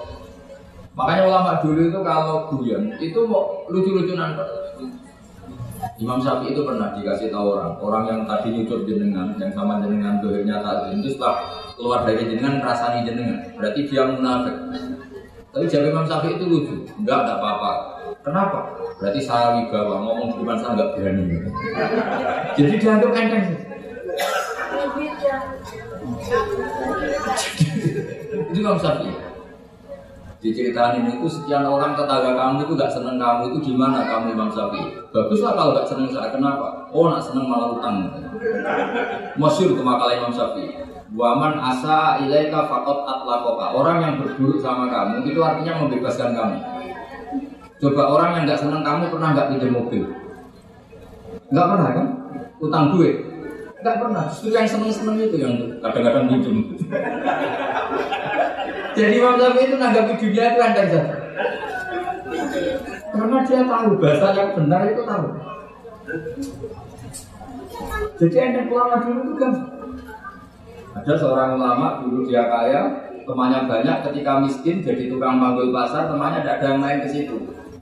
[0.97, 4.33] Makanya ulama dulu itu kalau guyon itu mau lucu-lucunan
[5.97, 10.21] Imam Syafi'i itu pernah dikasih tahu orang, orang yang tadi nyucuk jenengan, yang sama jenengan
[10.21, 11.41] dohirnya tadi itu setelah
[11.73, 14.55] keluar dari jenengan rasani jenengan, berarti dia munafik.
[15.49, 17.71] Tapi jawab Imam Syafi'i itu lucu, enggak, enggak apa-apa.
[18.21, 18.59] Kenapa?
[19.01, 21.25] Berarti saya wibawa, ngomong di saya enggak berani.
[22.53, 23.59] Jadi dianggap enteng sih.
[28.53, 29.26] Itu Imam Syafi'i.
[30.37, 34.93] Diceritain itu sekian orang tetangga kamu itu gak seneng kamu itu gimana kamu Imam Syafi'i?
[35.09, 36.85] Baguslah kalau gak seneng saya kenapa?
[36.93, 38.05] Oh nak seneng malah utang.
[39.33, 40.77] Masyur itu makalah Imam Syafi'i.
[41.17, 43.73] Waman asa ilaika fakot atlakoka.
[43.73, 46.57] Orang yang berburuk sama kamu itu artinya membebaskan kamu.
[47.77, 50.03] Coba orang yang gak seneng kamu pernah gak pinjam mobil?
[51.49, 52.07] Gak pernah kan?
[52.61, 53.26] Utang duit?
[53.87, 54.27] Gak pernah.
[54.27, 56.59] Justru yang seneng-seneng itu yang kadang-kadang pinjam.
[58.99, 61.01] Jadi Imam Syafi'i itu nanggapi dunia itu andai saja.
[63.15, 65.27] Karena dia tahu bahasa yang benar itu tahu.
[68.19, 69.51] Jadi anda ulama dulu itu kan
[70.97, 72.81] ada seorang ulama dulu dia kaya,
[73.23, 77.37] temannya banyak, ketika miskin jadi tukang panggul pasar, temannya tidak ada yang main ke situ.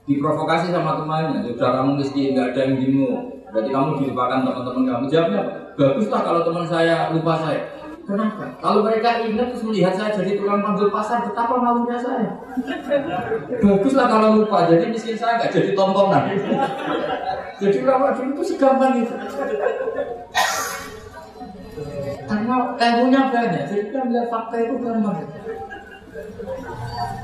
[0.06, 3.10] Diprovokasi sama temannya, sudah kamu miskin, nggak ada yang dimu,
[3.50, 5.04] berarti kamu dilupakan teman-teman kamu.
[5.10, 5.42] Jawabnya,
[5.76, 7.62] baguslah kalau teman saya lupa saya.
[8.06, 8.54] Kenapa?
[8.62, 12.38] Kalau mereka ingat terus melihat saya jadi tukang panggil pasar, betapa malunya saya.
[13.58, 16.30] Baguslah kalau lupa, jadi miskin saya nggak jadi tontonan.
[17.58, 19.14] jadi ulama dulu itu segampang itu.
[22.26, 25.18] Karena ilmunya banyak, jadi kita melihat fakta itu gampang.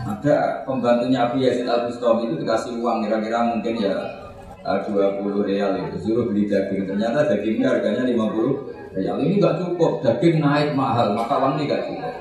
[0.02, 4.21] Ada pembantunya Abu Yazid Al Bustami itu dikasih uang kira-kira mungkin ya
[4.62, 10.44] 20 real itu suruh beli daging ternyata dagingnya harganya 50 yang ini nggak cukup, daging
[10.44, 12.12] naik mahal, maka uang ini nggak cukup.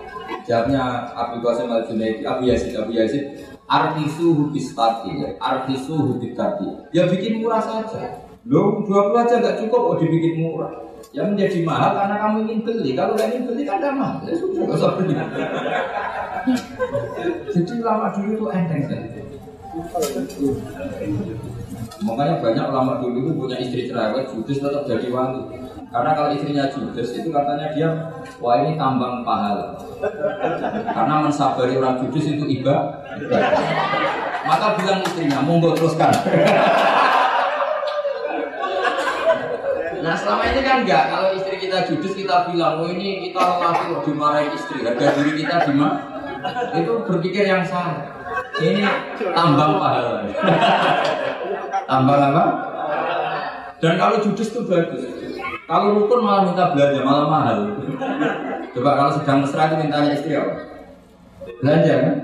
[0.47, 5.35] Jawabnya Abu Qasim Al Junaidi, Abu Yazid, Abu Yazid, artisu hubis tadi, ya.
[5.43, 6.71] artisu hubis tadi.
[6.95, 8.23] Ya bikin murah saja.
[8.47, 10.71] Lo dua puluh aja nggak cukup, oh dibikin murah.
[11.11, 12.95] Yang menjadi mahal karena kamu ingin beli.
[12.95, 14.23] Kalau nggak ingin beli kan nggak mahal.
[14.23, 15.13] Ya sudah nggak usah beli.
[17.51, 19.11] Jadi lama dulu itu enteng sekali.
[22.01, 25.41] Makanya banyak ulama dulu itu punya istri cerewet, judes tetap jadi wangi.
[25.91, 27.89] Karena kalau istrinya judes itu katanya dia
[28.41, 29.77] wah ini tambang pahala.
[30.89, 33.05] Karena mensabari orang judes itu iba.
[34.41, 36.09] Maka bilang istrinya, monggo teruskan.
[40.01, 43.93] Nah selama ini kan enggak, kalau istri kita judes kita bilang, oh ini kita laki
[43.93, 46.01] kok dimarahin istri, harga diri kita gimana?
[46.73, 48.20] Itu berpikir yang salah.
[48.61, 48.81] Ini
[49.33, 50.21] tambang pahala.
[51.89, 52.45] tambang apa?
[53.81, 55.01] Dan kalau judes itu bagus.
[55.65, 57.57] Kalau rukun malah minta belanja, malah mahal.
[58.77, 60.53] Coba kalau sedang mesra itu mintanya istri apa?
[61.63, 62.15] Belanja kan?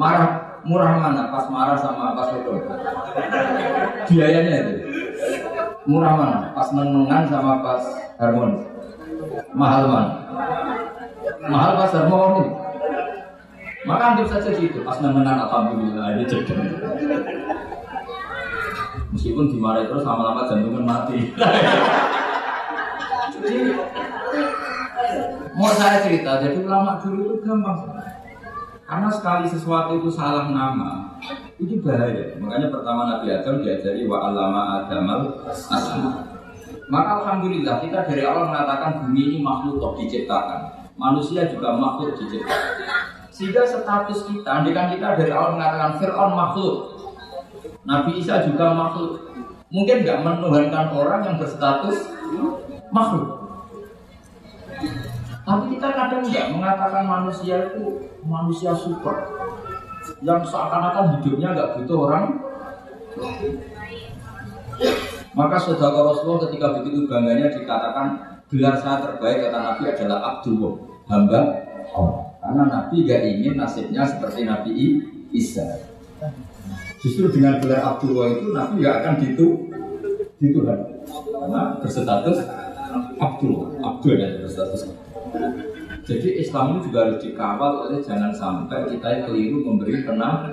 [0.00, 0.30] Marah,
[0.64, 1.28] murah mana?
[1.28, 2.64] Pas marah sama pas rukun.
[4.08, 4.74] Biayanya itu.
[5.84, 6.38] Murah mana?
[6.56, 7.82] Pas menengan sama pas
[8.16, 8.64] harmonis.
[9.52, 10.12] Mahal mana?
[11.44, 12.65] Mahal pas harmonis.
[13.86, 16.54] Maka anggap saja gitu, pas menengan alhamdulillah ini jadi.
[19.14, 21.30] Meskipun dimarahi terus lama-lama jantungan mati.
[25.56, 27.96] mau saya cerita, jadi ulama dulu itu gampang
[28.86, 31.18] karena sekali sesuatu itu salah nama,
[31.58, 32.38] itu bahaya.
[32.38, 36.22] Makanya pertama Nabi Adam diajari wa alama adamal asma.
[36.86, 40.86] Maka alhamdulillah kita dari awal mengatakan bumi ini makhluk diciptakan.
[40.94, 43.15] Manusia juga makhluk diciptakan.
[43.36, 46.76] Sehingga status kita, kan kita dari awal mengatakan Fir'aun makhluk,
[47.84, 49.28] Nabi Isa juga makhluk.
[49.68, 52.16] Mungkin nggak menuhankan orang yang berstatus
[52.88, 53.28] makhluk.
[55.44, 59.28] Tapi kita kadang nggak mengatakan manusia itu manusia super
[60.24, 62.24] yang seakan-akan hidupnya nggak butuh orang.
[65.36, 70.74] Maka saudara Rasulullah ketika begitu bangganya dikatakan gelar saya terbaik kata Nabi adalah Abdullah
[71.12, 71.40] hamba
[71.92, 72.25] Allah.
[72.46, 74.70] Karena Nabi gak ingin nasibnya seperti Nabi
[75.34, 75.66] Isa.
[77.02, 79.46] Justru dengan gelar Abdullah itu Nabi gak akan ditu
[80.36, 80.78] Tuhan
[81.16, 82.44] karena berstatus
[83.16, 84.84] Abdul, Abdul dan berstatus
[86.06, 90.46] jadi Islam juga harus dikawal oleh jangan sampai kita keliru memberi pernah.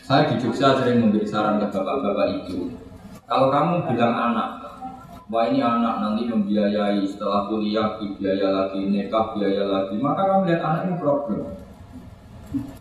[0.00, 2.72] Saya di Jogja sering memberi saran ke bapak-bapak itu.
[3.28, 4.73] Kalau kamu bilang anak,
[5.32, 10.62] wah ini anak nanti membiayai setelah kuliah biaya lagi, nikah biaya lagi, maka kamu lihat
[10.62, 11.40] anak ini problem.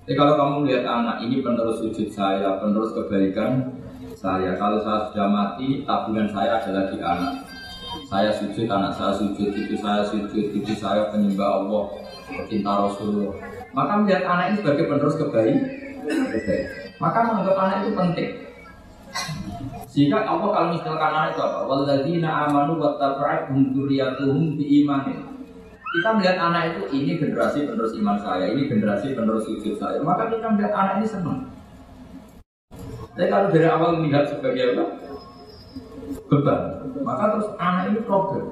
[0.03, 3.73] Jadi kalau kamu lihat anak ini penerus sujud saya, penerus kebaikan
[4.13, 4.53] saya.
[4.59, 7.33] Kalau saya sudah mati, tabungan saya adalah di anak.
[8.09, 11.83] Saya sujud, anak saya sujud, itu saya sujud, itu saya penyembah Allah,
[12.29, 13.33] pecinta Rasulullah.
[13.73, 15.57] Maka melihat anak ini sebagai penerus kebaikan,
[17.01, 18.31] maka menganggap anak itu penting.
[19.93, 21.59] Sehingga Allah kalau misalkan anak itu apa?
[21.69, 25.21] Walladzina amanu wa taba'atuhum dzurriyyatuhum bi imanin.
[25.93, 30.01] Kita melihat anak itu ini generasi penerus iman saya, ini generasi penerus sujud saya.
[30.01, 31.45] Maka kita melihat anak ini senang.
[33.13, 34.85] Tapi kalau dari awal melihat sebagai apa?
[36.25, 36.61] Beban.
[37.05, 38.45] Maka terus anak ini problem.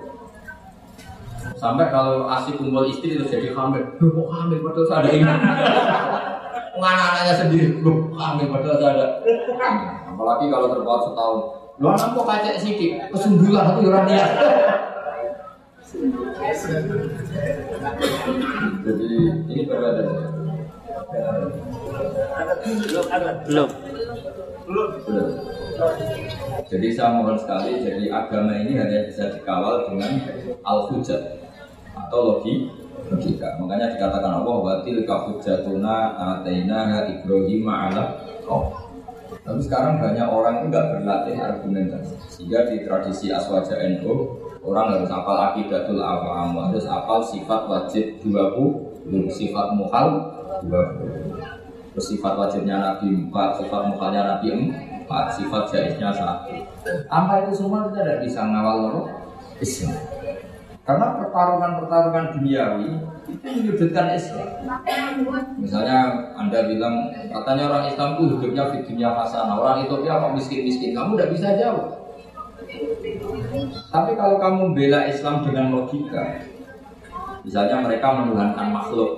[1.58, 3.98] Sampai kalau asik kumpul istri terus jadi hamil.
[3.98, 5.26] Duh kok hamil padahal ada ini.
[6.72, 9.08] Anak-anaknya sendiri, duh hamil padahal saya ada.
[10.08, 11.40] Apalagi kalau terpaut setahun.
[11.82, 14.26] Lu anak kok kacek sedikit, kesembulan itu orang dia.
[18.86, 19.10] Jadi
[19.50, 20.04] ini berbeda.
[23.50, 23.70] Belum.
[26.70, 30.22] Jadi saya mohon sekali, jadi agama ini hanya bisa dikawal dengan
[30.64, 31.42] al hujat
[31.98, 32.70] atau logi
[33.10, 33.58] logika.
[33.58, 38.04] Makanya dikatakan Allah watil kahujatuna ataina Ibrahim ala
[38.46, 38.70] kau.
[39.42, 42.16] Tapi sekarang banyak orang itu nggak berlatih argumentasi.
[42.30, 49.34] Sehingga di tradisi aswaja NU orang harus hafal akidatul awam, harus hafal sifat wajib 20,
[49.34, 50.30] sifat muhal
[50.62, 51.42] 20.
[51.92, 54.48] Terus sifat wajibnya Nabi 4, sifat mukanya Nabi
[55.10, 56.56] 4, sifat jaisnya satu.
[57.10, 59.06] Apa itu semua kita tidak bisa ngawal loh
[59.60, 60.21] Islam.
[60.92, 63.00] Karena pertarungan-pertarungan duniawi
[63.32, 64.44] itu menyudutkan Islam.
[65.56, 70.92] Misalnya Anda bilang katanya orang Islam itu hidupnya di dunia hasanah, orang Ethiopia kok miskin-miskin,
[70.92, 71.88] kamu tidak bisa jawab.
[73.88, 76.44] Tapi kalau kamu bela Islam dengan logika,
[77.48, 79.16] misalnya mereka menuhankan makhluk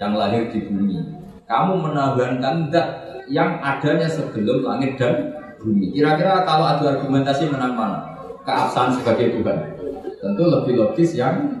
[0.00, 1.04] yang lahir di bumi,
[1.44, 2.88] kamu menawarkan zat
[3.28, 5.92] yang adanya sebelum langit dan bumi.
[5.92, 8.00] Kira-kira kalau ada argumentasi menang mana?
[8.48, 9.73] Keabsahan sebagai Tuhan.
[10.24, 11.60] Tentu lebih logis yang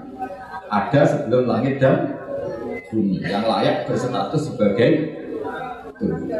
[0.72, 2.16] ada sebelum langit dan
[2.88, 5.20] bumi yang layak berstatus sebagai
[6.00, 6.32] Tuhan.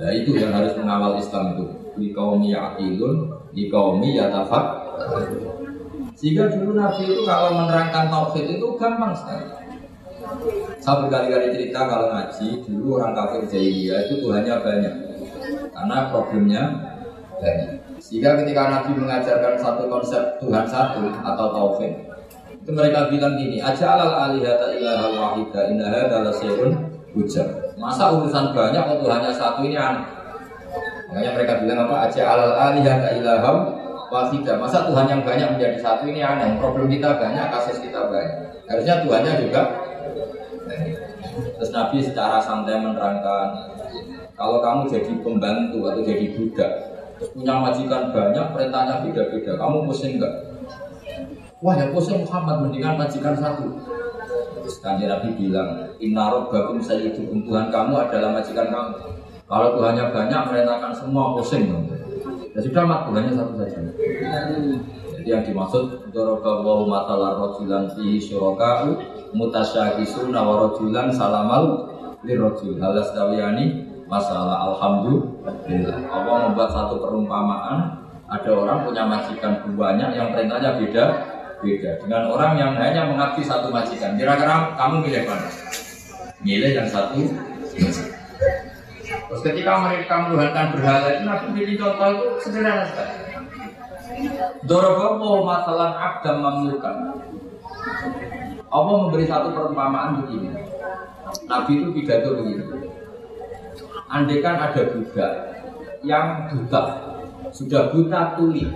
[0.00, 1.66] Nah itu yang harus mengawal Islam itu.
[2.00, 4.64] Di kaum ya'ilun, di kaum yatafak.
[6.16, 9.44] Sehingga dulu Nabi itu kalau menerangkan tauhid itu gampang sekali.
[10.80, 14.94] Saya berkali-kali cerita kalau ngaji dulu orang kafir jahiliyah itu Tuhannya banyak
[15.76, 16.62] karena problemnya
[17.36, 17.79] banyak.
[18.10, 22.10] Sehingga ketika Nabi mengajarkan satu konsep Tuhan satu atau tauhid
[22.60, 26.70] itu mereka bilang gini, aja alal alihata ilaha wahida innaha adalah seun
[27.14, 27.48] hujan.
[27.78, 30.04] Masa urusan banyak kok Tuhannya satu ini aneh.
[31.08, 32.10] Makanya mereka bilang apa?
[32.10, 33.50] Aja alal alihata ilaha
[34.10, 34.58] wahida.
[34.58, 36.58] Masa Tuhan yang banyak menjadi satu ini aneh.
[36.58, 38.38] Problem kita banyak, kasus kita banyak.
[38.66, 39.62] Harusnya Tuhannya juga
[41.30, 43.52] Terus Nabi secara santai menerangkan,
[44.32, 46.89] kalau kamu jadi pembantu atau jadi budak,
[47.20, 50.34] punya majikan banyak, perintahnya beda-beda, kamu pusing enggak?
[51.60, 53.68] Wah ya pusing Muhammad, mendingan majikan satu.
[54.60, 58.92] Terus kanji Nabi bilang, Inna robbakum sayyidukum Tuhan kamu adalah majikan kamu.
[59.44, 61.68] Kalau Tuhannya banyak, merintahkan semua pusing.
[62.56, 63.80] Ya sudah mat, Tuhannya satu saja.
[65.20, 68.96] Jadi yang dimaksud Doroba wa matala rojulan fi syuroka'u
[69.36, 71.92] Mutasyakisuna wa rojulan salamal
[72.24, 80.30] lirrojul Halas dawiyani masalah Alhamdulillah Allah membuat satu perumpamaan Ada orang punya majikan banyak yang
[80.30, 81.04] perintahnya beda
[81.60, 84.16] beda dengan orang yang hanya mengabdi satu majikan.
[84.16, 85.48] Kira-kira kamu milih mana?
[86.40, 87.20] Milih yang satu.
[89.30, 93.14] Terus ketika mereka menuhankan berhala itu, Nabi pilih contoh itu sederhana sekali.
[94.66, 96.96] Dorobowo masalah abdam mamlukan.
[98.70, 100.50] Allah memberi satu perumpamaan begini.
[101.46, 102.64] Nabi itu pidato begini.
[104.10, 105.32] Andaikan ada budak
[106.02, 106.82] yang buta,
[107.54, 108.66] sudah buta tuli,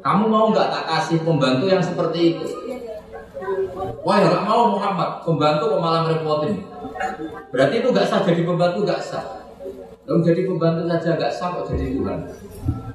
[0.00, 2.48] kamu mau nggak tak kasih pembantu yang seperti itu?
[4.00, 6.08] Wah ya nggak mau Muhammad, pembantu kok malah.
[7.52, 9.44] Berarti itu nggak sah jadi pembantu nggak sah.
[10.08, 12.18] Kalau jadi pembantu saja nggak sah kok jadi Tuhan.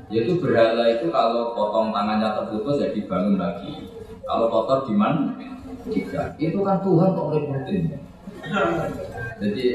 [0.09, 3.89] Yaitu berhala itu kalau potong tangannya terputus jadi ya bangun lagi.
[4.25, 5.37] Kalau kotor gimana?
[5.85, 7.83] Jika itu kan Tuhan kok ngerepotin.
[9.37, 9.65] Jadi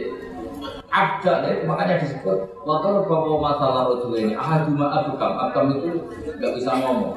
[0.90, 4.34] ada ya, makanya disebut motor bawa masalah rotul ini.
[4.34, 5.90] Ahaduma abukam abukam itu
[6.34, 7.14] nggak bisa ngomong.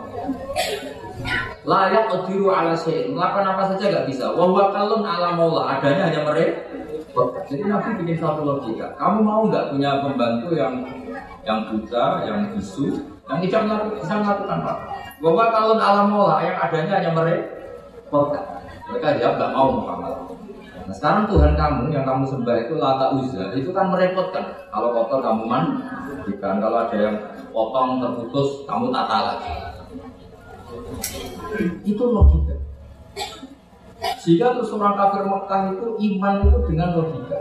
[1.66, 4.30] Layak odiru ala sein melakukan apa saja nggak bisa.
[4.38, 6.70] Wahwa kalun ala maula adanya hanya mereka.
[7.50, 8.94] Jadi nabi bikin satu logika.
[9.02, 10.74] Kamu mau nggak punya pembantu yang
[11.44, 12.94] yang buta yang bisu
[13.26, 13.62] yang tidak
[13.98, 14.74] bisa melakukan apa?
[15.18, 18.42] Wahwa kalun ala maula yang adanya hanya mereka.
[18.94, 20.43] Mereka jawab nggak mau Muhammad
[20.84, 24.68] Nah sekarang Tuhan kamu yang kamu sembah itu lata uzza itu kan merepotkan.
[24.68, 27.16] Kalau kotor kamu mandikan, kalau ada yang
[27.56, 29.54] potong terputus kamu tata lagi.
[31.88, 32.56] Itu logika.
[34.20, 37.40] Sehingga terus orang kafir Mekah itu iman itu dengan logika.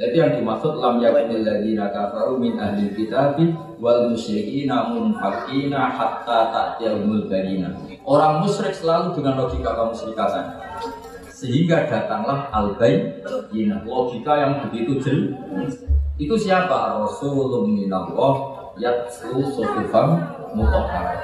[0.00, 6.48] Jadi yang dimaksud lam yakunil ladina kafaru min ahli kitabi wal musyriki namun fakina hatta
[6.50, 7.68] ta'tiyahumul barina.
[8.08, 10.69] Orang musyrik selalu dengan logika kamu serikatan
[11.40, 15.80] sehingga datanglah al bayyinah logika yang begitu jelas
[16.20, 17.00] itu siapa?
[17.00, 20.20] Rasulullah minallah yatsu sufufam
[20.52, 21.16] mutahhar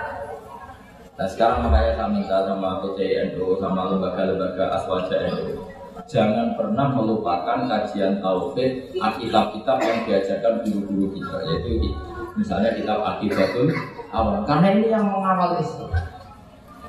[1.20, 5.64] nah sekarang makanya saya minta sama PCNU sama lembaga-lembaga aswaja NU
[6.04, 11.92] jangan pernah melupakan kajian tauhid akibat-kitab yang diajarkan dulu-dulu kita yaitu
[12.36, 13.72] misalnya kitab akibatul
[14.12, 14.44] awal.
[14.44, 16.15] Karena ini yang mengawal Islam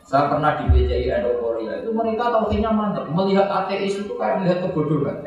[0.08, 3.12] saya pernah di BCI Indo Korea itu mereka tauhidnya mantap.
[3.12, 5.20] Melihat ateis itu kayak melihat kebodohan.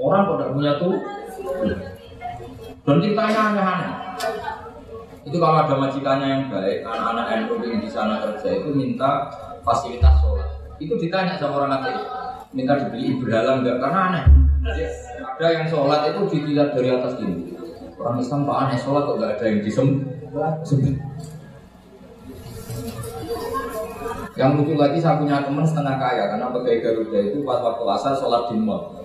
[0.00, 0.96] Orang pada punya tuh
[2.82, 3.92] dan ceritanya aneh-aneh.
[5.28, 9.30] Itu kalau ada majikannya yang baik, anak-anak NU yang di sana kerja itu minta
[9.62, 10.48] fasilitas sholat.
[10.80, 12.02] Itu ditanya sama orang ateis,
[12.56, 14.24] minta dibeli berhala enggak karena aneh.
[15.36, 17.52] Ada yang sholat itu dilihat dari atas ini.
[18.00, 20.52] Orang Islam pak aneh sholat kok enggak ada yang disembah.
[24.32, 28.12] Yang lucu lagi saya punya teman setengah kaya karena pegawai Garuda itu pas waktu asar
[28.16, 28.96] sholat di mall.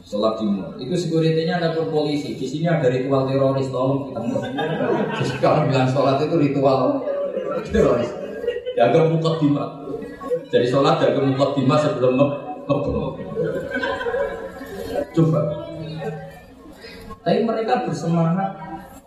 [0.00, 0.72] Sholat di mall.
[0.80, 2.32] Itu sekuritinya ada polisi.
[2.32, 3.68] Di sini ada ritual teroris.
[3.68, 4.20] Tolong kita
[5.20, 7.04] Jadi kalau bilang sholat itu ritual
[7.68, 8.10] teroris.
[8.72, 9.64] Jaga mukot bima.
[10.48, 13.20] Jadi sholat jaga mukot bima sebelum ngebel.
[15.12, 15.40] Coba.
[17.24, 18.50] Tapi mereka bersemangat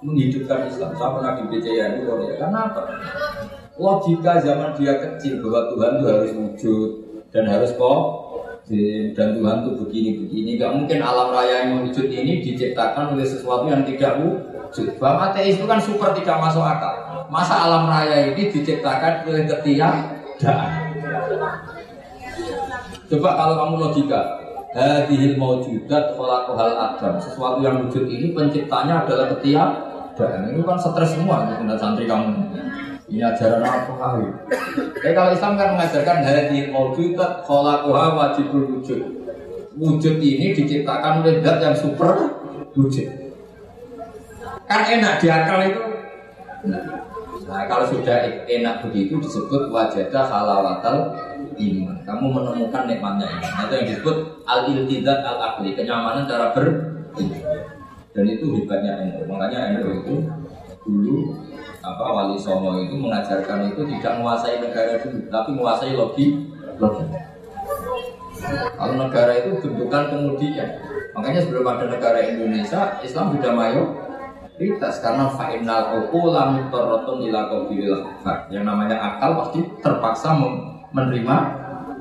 [0.06, 0.94] menghidupkan Islam.
[0.94, 2.82] Saya pernah di BCA itu Karena apa?
[3.78, 6.90] Logika zaman dia kecil bahwa Tuhan itu harus wujud
[7.30, 8.02] dan harus kok
[9.16, 10.52] dan Tuhan itu begini-begini.
[10.60, 14.92] Gak mungkin alam raya yang wujud ini diciptakan oleh sesuatu yang tidak wujud.
[15.00, 16.92] Bahwa ateis itu kan super tidak masuk akal.
[17.32, 20.72] Masa alam raya ini diciptakan oleh ketiadaan?
[23.08, 24.22] Coba kalau kamu logika.
[24.76, 27.16] Hadihil maujudat khalaqahal adam.
[27.24, 30.52] Sesuatu yang wujud ini penciptanya adalah ketiadaan.
[30.52, 32.36] Itu kan stres semua untuk santri kamu
[33.08, 34.28] ini ajaran apa kali?
[35.00, 39.00] Tapi kalau Islam kan mengajarkan hadi maujudat kholaquha wajibul wujud.
[39.80, 42.12] Wujud ini diciptakan oleh zat yang super
[42.76, 43.08] wujud.
[44.68, 45.84] Kan enak di akal itu.
[46.68, 46.84] Nah,
[47.48, 51.16] nah kalau sudah enak begitu disebut wajadah halawatal
[51.56, 51.98] iman.
[52.04, 53.48] Kamu menemukan nikmatnya ini.
[53.48, 56.68] Itu yang disebut al iltidat al akli, kenyamanan cara ber
[58.18, 59.30] dan itu hebatnya NU.
[59.30, 60.16] Makanya NU itu
[60.82, 61.38] dulu
[61.88, 66.28] apa wali songo itu mengajarkan itu tidak menguasai negara dulu, tapi menguasai logi.
[68.78, 70.70] Kalau negara itu bentukan kemudian.
[71.18, 77.50] Makanya sebelum ada negara Indonesia, Islam sudah mayoritas karena fa'inal ukula mutarratun ila
[78.54, 80.38] Yang namanya akal pasti terpaksa
[80.94, 81.36] menerima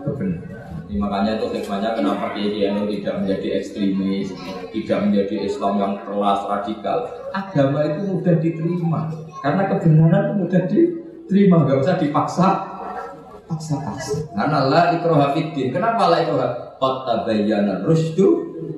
[0.04, 0.55] kebenaran.
[0.86, 4.30] Ini makanya itu hikmahnya kenapa Kiai tidak menjadi ekstremis,
[4.70, 6.98] tidak menjadi Islam yang keras radikal.
[7.34, 9.10] Agama itu mudah diterima
[9.42, 12.48] karena kebenaran itu mudah diterima, nggak usah dipaksa
[13.46, 14.26] paksa-paksa.
[14.34, 15.70] Karena la ikroha fiddin.
[15.70, 16.48] Kenapa la ikroha?
[16.76, 18.26] Qad tabayyana rusdu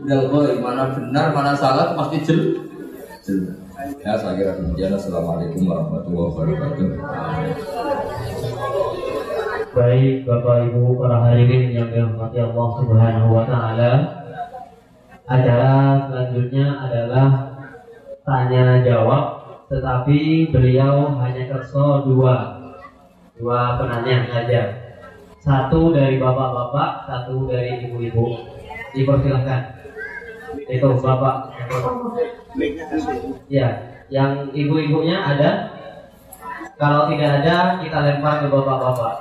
[0.05, 0.29] minal
[0.61, 2.41] Mana benar, mana salah pasti jel.
[3.25, 3.49] Jel.
[4.05, 4.93] Ya saya kira demikian.
[4.93, 6.89] Assalamualaikum warahmatullahi wabarakatuh.
[9.69, 13.93] Baik Bapak Ibu para hadirin yang dirahmati Allah Subhanahu wa taala.
[15.29, 17.29] Acara selanjutnya adalah
[18.25, 19.25] tanya jawab
[19.69, 22.65] tetapi beliau hanya kerso dua.
[23.37, 24.63] Dua penanya saja.
[25.45, 28.41] Satu dari bapak-bapak satu dari ibu-ibu.
[28.97, 29.61] Dipersilahkan
[30.65, 31.37] itu bapak.
[33.53, 35.78] Ya yang ibu-ibunya ada
[36.79, 39.15] kalau tidak ada kita lempar ke bapak-bapak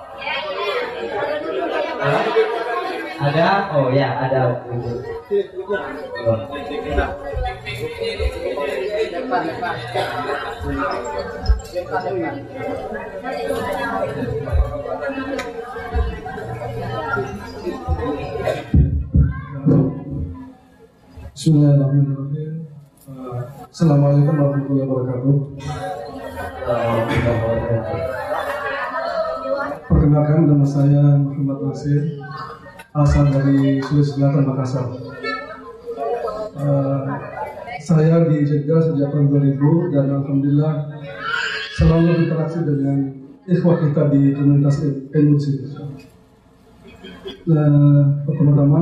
[3.18, 4.62] ada oh ya ada
[21.38, 22.66] Bismillahirrahmanirrahim.
[23.70, 26.27] Assalamualaikum warahmatullahi wabarakatuh.
[29.88, 32.24] Perkenalkan nama saya Muhammad Nasir,
[32.96, 34.88] asal dari Sulawesi Selatan Makassar.
[36.56, 37.04] Uh,
[37.84, 40.74] saya di Jeddah sejak tahun 2000 dan alhamdulillah
[41.76, 42.98] selalu berinteraksi dengan
[43.44, 45.46] ikhwah kita di komunitas NUC.
[47.48, 48.82] Nah, pertama-tama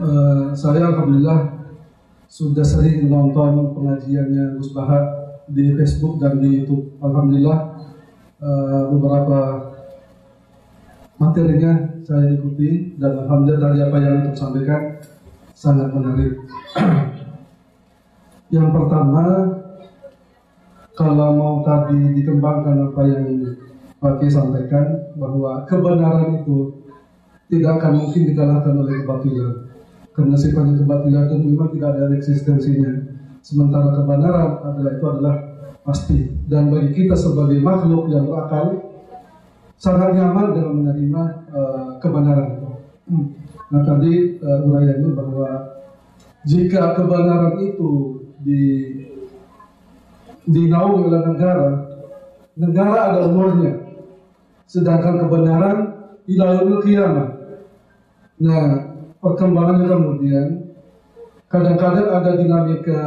[0.00, 1.65] uh, saya alhamdulillah
[2.36, 5.08] sudah sering menonton pengajiannya Gus Bahar
[5.48, 6.92] di Facebook dan di YouTube.
[7.00, 7.80] Alhamdulillah
[8.44, 9.40] uh, beberapa
[11.16, 15.00] materinya saya ikuti dan alhamdulillah dari apa yang untuk sampaikan
[15.56, 16.36] sangat menarik.
[18.54, 19.24] yang pertama
[20.92, 23.24] kalau mau tadi dikembangkan apa yang
[23.96, 26.84] Pak sampaikan bahwa kebenaran itu
[27.48, 29.75] tidak akan mungkin dikalahkan oleh kebatilan
[30.16, 32.90] karena sifatnya kebatilan itu memang tidak ada eksistensinya.
[33.44, 35.34] Sementara kebenaran adalah itu adalah
[35.84, 36.18] pasti.
[36.48, 38.80] Dan bagi kita sebagai makhluk yang berakal,
[39.76, 42.50] sangat nyaman dengan menerima uh, kebenaran.
[43.06, 43.36] Hmm.
[43.68, 45.48] Nah tadi uh, uraiannya bahwa
[46.48, 47.90] jika kebenaran itu
[48.40, 48.62] di
[50.46, 51.68] dinaungi oleh negara,
[52.56, 53.84] negara ada umurnya.
[54.64, 55.78] Sedangkan kebenaran
[56.26, 57.28] ilahul kiamat.
[58.36, 58.95] Nah,
[59.26, 60.46] perkembangannya kemudian
[61.50, 63.02] kadang-kadang ada dinamika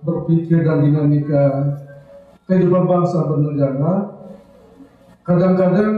[0.00, 1.44] berpikir dan dinamika
[2.48, 4.16] kehidupan bangsa bernegara.
[5.28, 5.92] Kadang-kadang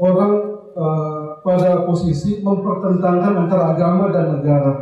[0.00, 0.32] orang
[0.72, 4.72] uh, pada posisi mempertentangkan antara agama dan negara.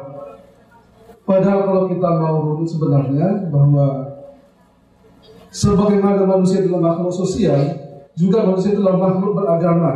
[1.27, 3.87] Padahal kalau kita mau runut sebenarnya bahwa
[5.51, 7.59] sebagaimana manusia adalah makhluk sosial
[8.15, 9.93] juga manusia adalah makhluk beragama.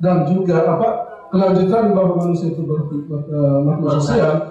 [0.00, 4.50] Dan juga apa kelanjutan bahwa manusia itu makhluk uh, sosial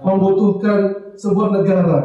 [0.00, 0.78] membutuhkan
[1.18, 1.98] sebuah negara.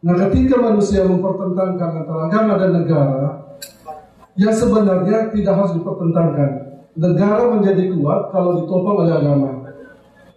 [0.00, 3.24] Nah, ketika manusia mempertentangkan antara agama dan negara,
[4.40, 6.50] yang sebenarnya tidak harus dipertentangkan.
[6.96, 9.50] Negara menjadi kuat kalau ditopang oleh agama.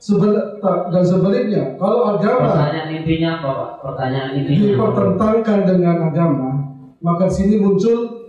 [0.03, 0.36] Sebel
[0.91, 3.69] dan sebaliknya, kalau agama pertanyaan intinya apa, Pak?
[3.88, 6.49] Pertanyaan intinya dipertentangkan dengan agama,
[6.99, 8.28] maka sini muncul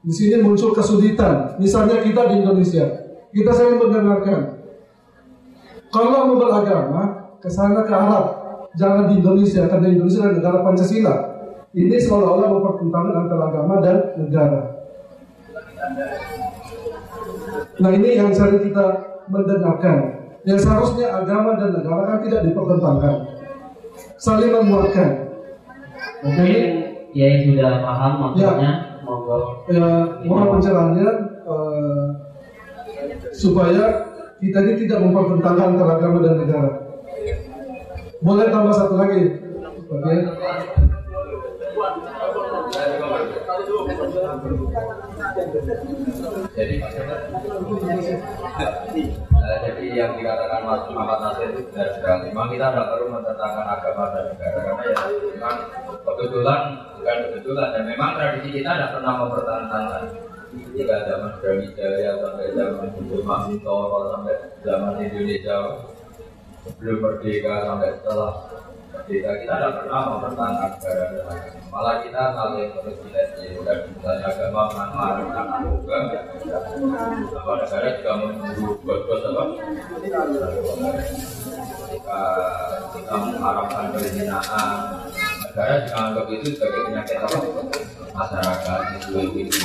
[0.00, 1.60] di sini muncul kesulitan.
[1.60, 4.40] Misalnya kita di Indonesia, kita sering mendengarkan.
[5.90, 7.02] Kalau mau beragama,
[7.42, 8.24] ke sana ke Arab,
[8.78, 11.14] jangan di Indonesia karena Indonesia adalah negara Pancasila.
[11.70, 14.60] Ini seolah-olah mempertentangkan antara agama dan negara.
[17.80, 18.86] Nah ini yang sering kita
[19.30, 20.20] mendengarkan.
[20.42, 23.14] Yang seharusnya agama dan negara kan tidak dipertentangkan,
[24.16, 25.10] saling menguatkan.
[26.20, 26.56] Oke, okay.
[27.12, 28.52] ya sudah paham maksudnya.
[28.56, 28.72] Ya,
[29.04, 29.36] monggo.
[29.68, 29.88] Ya,
[30.24, 31.08] mohon pencerahannya.
[31.44, 31.99] Uh,
[33.40, 33.84] supaya
[34.36, 36.70] kita ini tidak mempertentangkan antara agama dan negara.
[38.20, 39.40] Boleh tambah satu lagi,
[39.88, 39.96] oke?
[39.96, 40.18] Okay.
[46.50, 46.74] Jadi,
[49.32, 52.28] uh, jadi yang dikatakan Mas Muhammad Nasir itu benar sekali.
[52.28, 54.96] Memang kita tidak perlu menentangkan agama dan negara karena ya
[55.32, 55.56] memang
[56.04, 56.60] kebetulan
[57.00, 59.82] bukan kebetulan dan memang tradisi kita tidak pernah mempertahankan
[60.50, 62.90] Ketika zaman Brawijaya sampai zaman
[63.22, 64.34] Mas Toro sampai
[64.66, 65.86] zaman Indonesia
[66.66, 68.50] sebelum merdeka sampai setelah
[68.90, 71.06] merdeka kita tidak pernah mempertahankan negara
[71.70, 75.98] malah kita saling bersinergi dan misalnya agama mengamalkan juga
[77.30, 79.44] apa negara juga menunggu bos-bos apa?
[79.94, 80.20] Ketika
[82.90, 84.70] kita mengharapkan perzinaan
[85.46, 87.38] negara juga anggap itu sebagai penyakit apa?
[88.10, 89.62] Masyarakat itu itu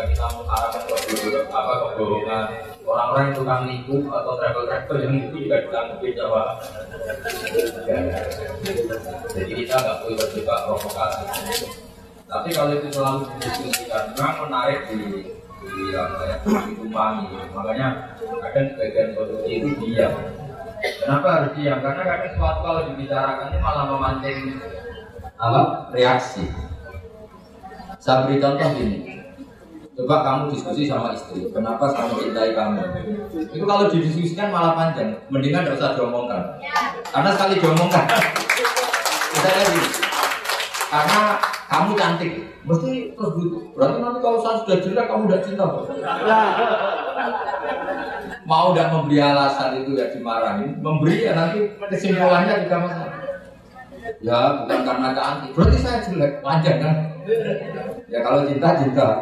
[0.00, 2.46] ketika kita mengharapkan apa kebohongan.
[2.80, 6.58] Orang-orang yang tukang nipu atau travel travel yang itu juga ditanggapi Jawa
[9.30, 11.22] jadi kita nggak boleh berdebat provokasi.
[12.26, 14.98] Tapi kalau itu selalu didiskusikan memang menarik di
[15.60, 16.36] di apa ya
[16.72, 20.14] ditumpangi makanya kadang sebagian solusi itu diam
[21.04, 24.38] kenapa harus diam karena kadang suatu kalau dibicarakan ini malah memancing
[25.36, 25.60] apa
[25.92, 26.48] reaksi.
[28.00, 29.19] Saya beri contoh gini
[30.00, 32.80] Coba kamu diskusi sama istri, kenapa kamu cintai kamu?
[33.52, 36.40] Itu kalau didiskusikan malah panjang, mendingan tidak usah diomongkan.
[37.12, 38.08] Karena sekali diomongkan,
[39.36, 39.90] misalnya gini,
[40.88, 41.20] karena
[41.68, 42.32] kamu cantik,
[42.64, 43.62] mesti terus butuh.
[43.76, 45.64] Berarti nanti kalau saya sudah jelek, kamu udah cinta,
[48.48, 53.20] Mau udah memberi alasan itu ya dimarahin, memberi ya nanti kesimpulannya juga masalah.
[54.24, 56.94] Ya bukan karena cantik, berarti saya jelek, panjang kan?
[58.08, 59.20] Ya kalau cinta cinta.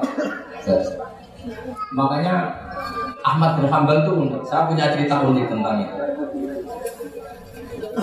[1.94, 2.34] Makanya
[3.24, 4.42] Ahmad bin Hambal itu unik.
[4.46, 5.96] Saya punya cerita unik tentang itu.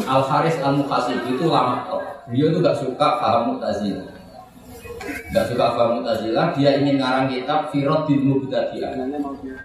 [0.05, 1.87] Al Haris Al Mukhasib itu lama.
[2.29, 4.11] Dia itu gak suka paham Mu'tazilah.
[5.31, 8.97] Gak suka paham Mu'tazilah, dia ingin ngarang kitab Firot bin Mubtadi'ah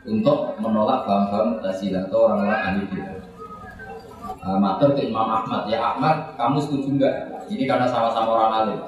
[0.05, 3.21] untuk menolak paham-paham Mu'tazilah atau orang-orang ahli bidah.
[4.41, 7.15] Nah, matur ke Imam Ahmad, ya Ahmad, kamu setuju enggak?
[7.53, 8.81] Ini karena sama-sama orang alim.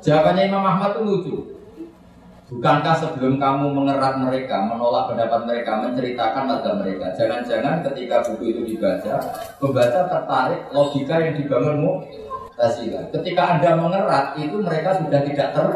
[0.00, 1.36] Jawabannya Imam Ahmad itu lucu.
[2.52, 7.08] Bukankah sebelum kamu mengerat mereka, menolak pendapat mereka, menceritakan mata mereka?
[7.16, 9.14] Jangan-jangan ketika buku itu dibaca,
[9.56, 12.04] pembaca tertarik logika yang dibangunmu
[12.52, 13.08] Tasila.
[13.08, 15.66] Ketika Anda mengerat, itu mereka sudah tidak ter...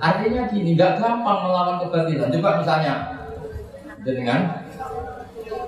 [0.00, 2.32] Artinya gini, nggak gampang melawan kebatilan.
[2.32, 2.94] Coba misalnya,
[4.00, 4.64] dengan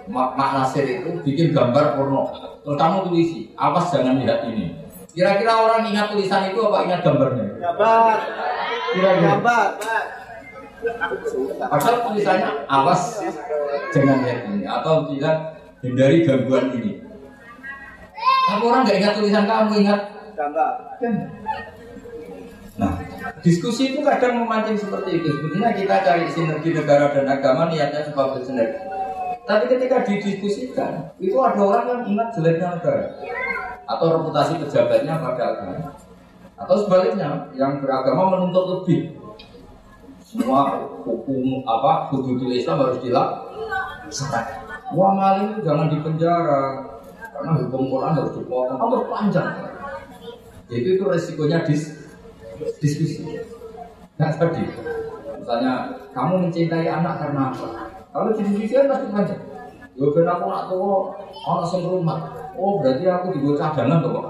[0.08, 2.32] Mak Nasir itu bikin gambar porno.
[2.64, 4.85] Terus kamu tulisi, awas jangan lihat ini
[5.16, 7.46] Kira-kira orang ingat tulisan itu apa ingat gambarnya?
[7.56, 8.16] Gambar.
[8.92, 9.28] Kira-kira.
[9.40, 9.68] Gambar.
[11.56, 13.24] Padahal tulisannya awas
[13.96, 17.00] jangan lihat ini atau tidak hindari gangguan ini.
[18.44, 20.00] Tapi orang nggak ingat tulisan kamu ingat
[20.36, 20.72] gambar.
[22.76, 22.92] Nah,
[23.40, 25.32] diskusi itu kadang memancing seperti itu.
[25.32, 28.84] Sebetulnya kita cari sinergi negara dan agama niatnya supaya bersinergi.
[29.48, 33.16] Tapi ketika didiskusikan, itu ada orang yang ingat jeleknya negara
[33.86, 35.94] atau reputasi pejabatnya pada agama.
[36.58, 39.14] Atau sebaliknya yang beragama menuntut lebih.
[40.26, 44.44] Semua hukum apa hududul Islam harus dilaksanakan.
[44.94, 46.82] Wah maling jangan dipenjara
[47.30, 48.78] karena hukum Quran harus dipotong.
[48.78, 49.48] Atau panjang.
[50.66, 51.94] Jadi itu resikonya dis
[52.82, 53.22] diskusi.
[54.18, 54.66] Nah tadi
[55.38, 57.68] misalnya kamu mencintai anak karena apa?
[58.10, 59.42] Kalau didiskusikan pasti panjang.
[59.94, 61.14] Yo ben aku nak tuwa
[61.46, 62.45] ana sing rumah.
[62.56, 64.26] Oh berarti aku dibuat cadangan tuh Pak.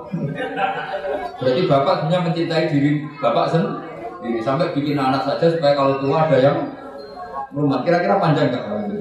[1.39, 6.39] Berarti bapak hanya mencintai diri bapak sendiri sampai bikin anak saja supaya kalau tua ada
[6.43, 6.59] yang
[7.55, 7.87] rumah.
[7.87, 8.99] Kira-kira panjang nggak kalau itu?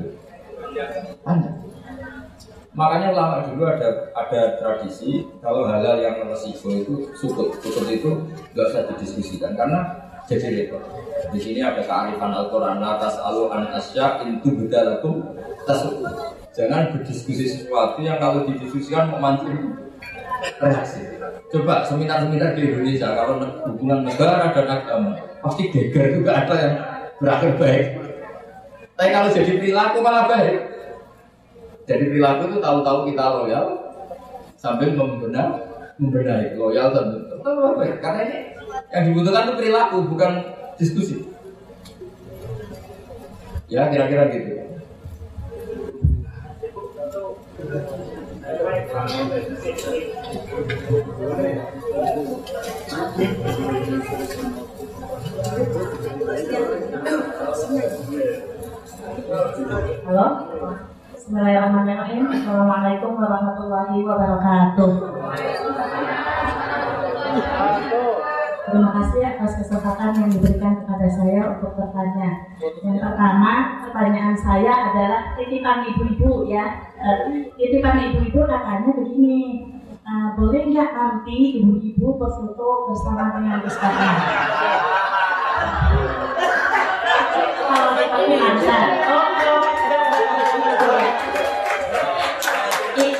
[1.25, 1.55] Panjang.
[2.75, 8.11] Makanya lama dulu ada ada tradisi kalau halal yang resiko itu sukut, sukut itu
[8.51, 9.79] nggak usah didiskusikan karena
[10.27, 10.83] jadi repot.
[11.31, 15.23] Di sini ada kearifan Al-Quran atas alu an asya itu bedalakum
[15.63, 16.03] tasuk.
[16.55, 19.75] Jangan berdiskusi sesuatu yang kalau didiskusikan memancing
[20.55, 21.03] reaksi.
[21.51, 26.75] Coba seminar-seminar di Indonesia kalau hubungan negara dan agama pasti geger juga ada yang
[27.19, 27.85] berakhir baik.
[28.95, 30.57] Tapi kalau jadi perilaku malah baik.
[31.85, 33.65] Jadi perilaku itu tahu-tahu kita loyal
[34.55, 35.47] sambil membenar
[35.99, 37.43] membenahi loyal dan tetap
[37.75, 37.99] baik.
[37.99, 38.37] Karena ini
[38.95, 40.31] yang dibutuhkan itu perilaku bukan
[40.79, 41.19] diskusi.
[43.67, 44.65] Ya kira-kira gitu.
[47.65, 47.81] Halo.
[61.09, 62.29] Bismillahirrahmanirrahim.
[62.29, 64.91] Assalamualaikum warahmatullahi wabarakatuh.
[68.65, 72.49] Terima kasih atas kesempatan yang diberikan kepada saya untuk bertanya.
[72.57, 76.89] Yang pertama, pertanyaan saya adalah titipan ibu-ibu ya.
[76.97, 79.69] Eh, titipan ibu-ibu katanya begini,
[80.01, 83.77] eh, boleh nggak nanti ibu-ibu berfoto bersama dengan Gus
[89.05, 89.34] oh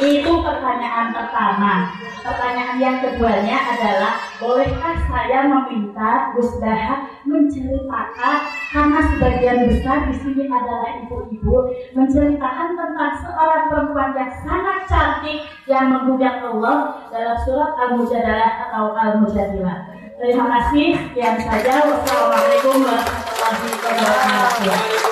[0.05, 1.89] Itu pertanyaan pertama.
[2.21, 8.35] Pertanyaan yang keduanya adalah, bolehkah saya meminta Gus Daha menceritakan
[8.69, 11.57] karena sebagian besar di sini adalah ibu-ibu
[11.97, 19.89] menceritakan tentang seorang perempuan yang sangat cantik yang mengundang Allah dalam surat Al-Mujadalah atau Al-Mujadilah.
[20.21, 20.97] Terima kasih.
[21.01, 21.81] Sekian saja.
[21.81, 25.05] Wassalamualaikum warahmatullahi wabarakatuh.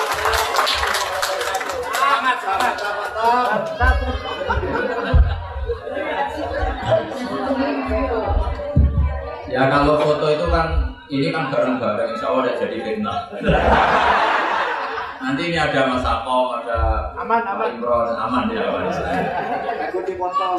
[9.54, 13.18] Ya kalau foto itu kan ini kan bareng-bareng, insya Allah tidak jadi fitnah.
[15.22, 16.78] Nanti ini ada Mas Ako, ada
[17.14, 17.68] Aman, Pak aman.
[17.78, 18.90] Imron, aman ya aman.
[19.88, 20.58] Aku dipotong.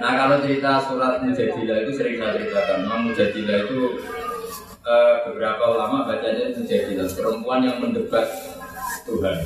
[0.00, 2.88] Nah kalau cerita surat Mujadilah itu sering saya ceritakan.
[2.88, 4.00] Memang Mujadilah itu
[4.80, 8.26] eh, beberapa ulama bacanya Mujadilah perempuan yang mendebat
[9.04, 9.36] Tuhan.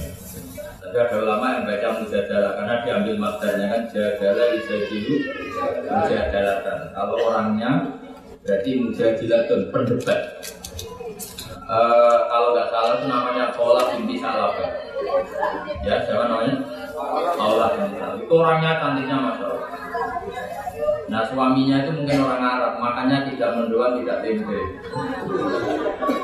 [0.79, 5.15] Tapi ada ulama yang baca Mujadalah karena diambil maknanya kan Jadalah Yujadilu
[5.91, 6.79] Mujadalatan.
[6.95, 7.71] Kalau orangnya
[8.41, 10.21] berarti Mujadilah itu pendebat.
[11.71, 14.71] Eh, kalau nggak salah itu namanya Kola binti Salabah.
[15.87, 16.55] Ya, siapa namanya?
[17.39, 18.19] Kola binti Salabah.
[18.19, 19.71] Itu orangnya cantiknya masya Allah.
[21.11, 24.61] Nah suaminya itu mungkin orang Arab, makanya tidak mendoan, tidak tempe.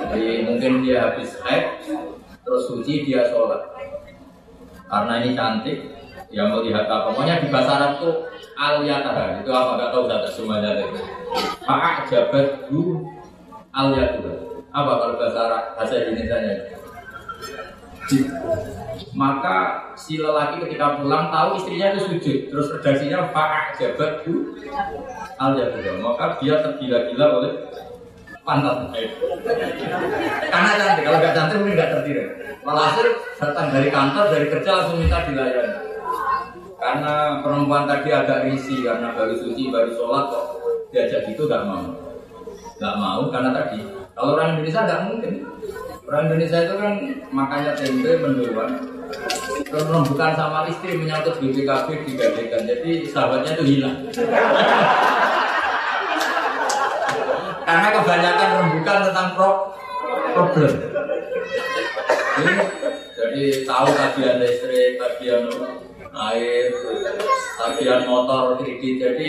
[0.07, 1.83] Jadi mungkin dia habis haid,
[2.47, 3.67] terus suci dia sholat.
[4.87, 5.79] Karena ini cantik,
[6.31, 7.11] yang melihat apa?
[7.11, 8.11] Pokoknya di bahasa Arab itu
[8.55, 9.71] aliyatah, itu apa?
[9.79, 10.99] Gak tahu data semuanya itu.
[11.67, 13.03] Maka jabat du
[13.75, 14.65] aliyatah.
[14.77, 16.55] Apa kalau bahasa Arab, bahasa Indonesia nya?
[19.17, 19.57] Maka
[19.97, 24.53] si lelaki ketika pulang tahu istrinya itu sujud, terus redaksinya faak jabat du
[25.41, 25.57] al
[26.05, 27.53] Maka dia tergila-gila oleh
[28.45, 28.93] pantat.
[30.53, 32.25] Karena cantik, kalau nggak cantik mungkin nggak tertiru.
[32.63, 33.07] Walhasil
[33.41, 35.75] datang dari kantor, dari kerja langsung minta dilayani.
[36.77, 40.66] Karena perempuan tadi agak risih karena baru suci, baru sholat kok
[40.97, 41.85] diajak gitu nggak mau.
[42.81, 43.85] Nggak mau karena tadi
[44.17, 45.33] kalau orang Indonesia nggak mungkin.
[46.07, 46.93] Orang Indonesia itu kan
[47.35, 48.71] makanya tempe mendoan.
[49.67, 52.63] Terus rembukan sama istri menyangkut BPKB digadekan.
[52.65, 53.97] Jadi sahabatnya itu hilang.
[57.67, 59.51] Karena kebanyakan rembukan tentang pro
[60.33, 60.73] problem.
[62.37, 62.53] Ini,
[63.17, 65.51] jadi tahu tagihan listrik, tagihan
[66.17, 66.73] air,
[67.61, 68.97] tagihan motor, kredit.
[68.97, 69.29] Jadi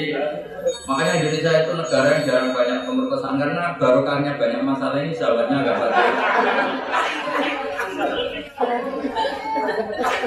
[0.87, 5.75] makanya Indonesia itu negara yang jarang banyak pemerkosaan karena barokahnya banyak masalah ini sahabatnya agak
[5.79, 6.01] satu.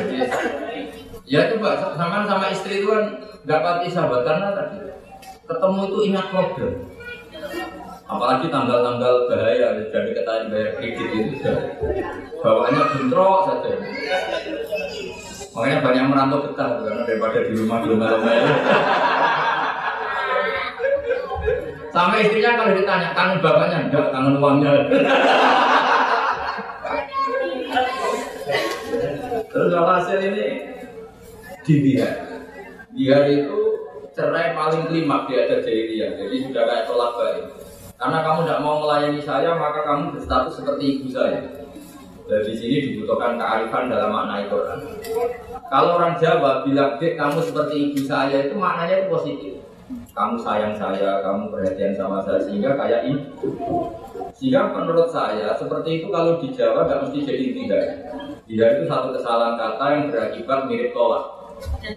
[0.00, 0.18] Jadi,
[1.30, 4.82] Ya mbak, sama sama istri itu kan pati sahabat karena tadi
[5.46, 6.72] ketemu itu ingat problem.
[8.10, 11.54] Apalagi tanggal-tanggal bahaya jadi ketahuan bayar kredit itu
[12.42, 13.70] bawaannya bentrok saja.
[15.54, 18.56] Makanya banyak merantau betah karena daripada di rumah belum malam-malam.
[21.90, 24.72] Sama istrinya kalau ditanya kangen bapaknya enggak, kangen uangnya.
[29.50, 30.46] Terus hasil ini
[31.62, 32.10] di dia.
[32.94, 33.58] Itu
[34.14, 36.18] cerai paling kelima di atas jahiliyah.
[36.18, 37.46] Jadi sudah kayak tolak balik.
[38.00, 41.44] Karena kamu tidak mau melayani saya, maka kamu berstatus seperti ibu saya.
[42.24, 44.78] Dan di sini dibutuhkan kearifan dalam makna Al-Quran.
[45.68, 49.52] Kalau orang Jawa bilang, Dek, kamu seperti ibu saya, itu maknanya itu positif.
[50.16, 53.52] Kamu sayang saya, kamu perhatian sama saya, sehingga kayak ibu.
[54.32, 57.84] Sehingga menurut saya, seperti itu kalau di Jawa nggak mesti jadi tidak.
[58.48, 61.24] Tidak itu satu kesalahan kata yang berakibat mirip tolak.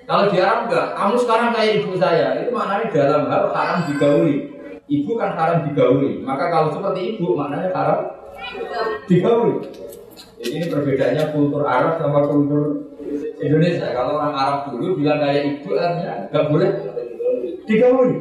[0.03, 4.52] Kalau di Arab enggak, kamu sekarang kayak ibu saya, itu maknanya dalam hal haram digauli.
[4.93, 7.99] Ibu kan haram digauli, maka kalau seperti ibu maknanya haram
[9.09, 9.65] digauli.
[10.37, 12.93] Jadi ini perbedaannya kultur Arab sama kultur
[13.41, 13.89] Indonesia.
[13.95, 16.69] Kalau orang Arab dulu bilang kayak ibu artinya nggak boleh
[17.65, 18.17] digauli.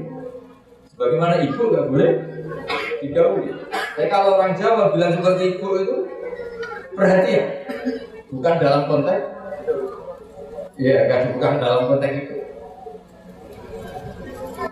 [0.95, 2.11] Sebagaimana ibu nggak boleh
[3.05, 3.47] digauli.
[3.68, 5.97] Tapi kalau orang Jawa bilang seperti ibu itu
[6.97, 7.47] perhatian,
[8.33, 9.25] bukan dalam konteks
[10.81, 12.37] Ya, kan bukan dalam konteks itu.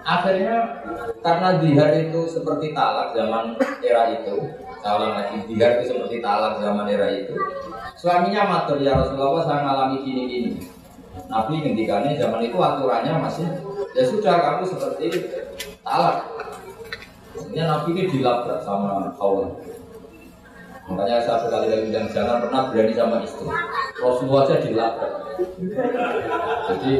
[0.00, 0.80] Akhirnya
[1.20, 4.36] karena dihar itu seperti talak zaman era itu,
[4.80, 7.36] salah lagi dihar itu seperti talak zaman era itu.
[8.00, 10.52] Suaminya matur ya Rasulullah saya ngalami gini gini.
[11.28, 13.46] Nabi ngendikannya zaman itu aturannya masih
[13.92, 15.06] ya sudah kamu seperti
[15.84, 16.24] talak.
[17.50, 19.52] Ini Nabi ini dilabrak sama Allah.
[20.90, 23.46] Makanya saya sekali lagi bilang jangan pernah berani sama istri.
[24.00, 25.12] Rasulullah saja dilabrak.
[26.66, 26.92] Jadi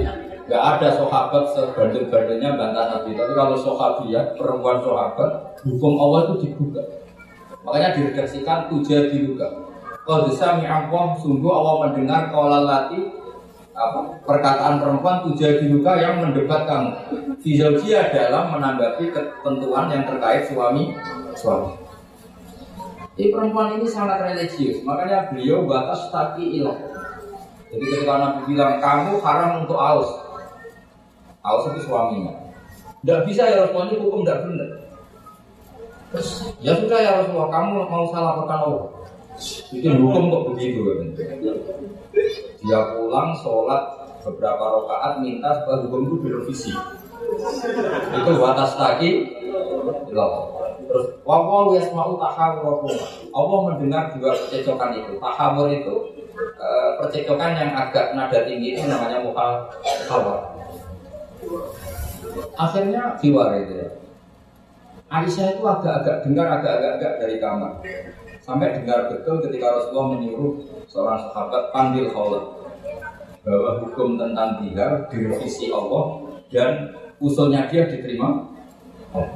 [0.51, 3.15] nggak ada sahabat sebandel-bandelnya bantah Nabi.
[3.15, 6.83] Tapi kalau sahabiah, perempuan sahabat, hukum Allah itu dibuka.
[7.63, 9.47] Makanya diredaksikan tujuh dibuka.
[10.03, 12.99] Qad sami'a Allah sungguh Allah mendengar qaulal lati
[13.71, 16.99] apa perkataan perempuan tujadiluka yang mendebat kamu.
[17.39, 20.99] Fizaujia dalam menanggapi ketentuan yang terkait suami
[21.39, 21.79] suami.
[23.15, 26.75] Jadi perempuan ini sangat religius, makanya beliau batas taki ilah.
[27.71, 30.30] Jadi ketika Nabi bilang kamu haram untuk aus,
[31.41, 32.35] aus itu suaminya.
[33.01, 34.71] Tidak bisa ya Rasulullah ini hukum tidak benar.
[36.13, 36.29] Terus
[36.61, 38.85] ya sudah ya Rasulullah kamu mau salah Allah.
[39.73, 40.85] Itu hukum kok begitu?
[42.61, 43.83] Dia pulang sholat
[44.21, 46.71] beberapa rakaat minta supaya hukum itu direvisi.
[48.13, 49.33] Itu batas lagi.
[50.91, 52.91] Terus wawal yasma'u tahawurakum.
[53.33, 55.13] Allah mendengar juga percecokan itu.
[55.23, 55.95] Tahawur itu
[56.59, 56.69] e,
[56.99, 60.60] percecokan yang agak nada tinggi itu namanya muhawar.
[62.57, 63.75] Akhirnya jiwa itu.
[63.81, 63.89] Ya.
[65.11, 67.83] Aisyah itu agak-agak dengar agak-agak dari kamar.
[68.41, 70.55] Sampai dengar betul ketika Rasulullah menyuruh
[70.87, 72.45] seorang sahabat panggil kholat
[73.43, 76.23] bahwa hukum tentang bihar direvisi Allah
[76.53, 78.47] dan usulnya dia diterima
[79.17, 79.29] oh,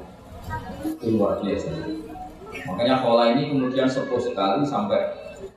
[1.08, 1.72] luar biasa.
[2.70, 5.00] Makanya khola ini kemudian sepuh sekali sampai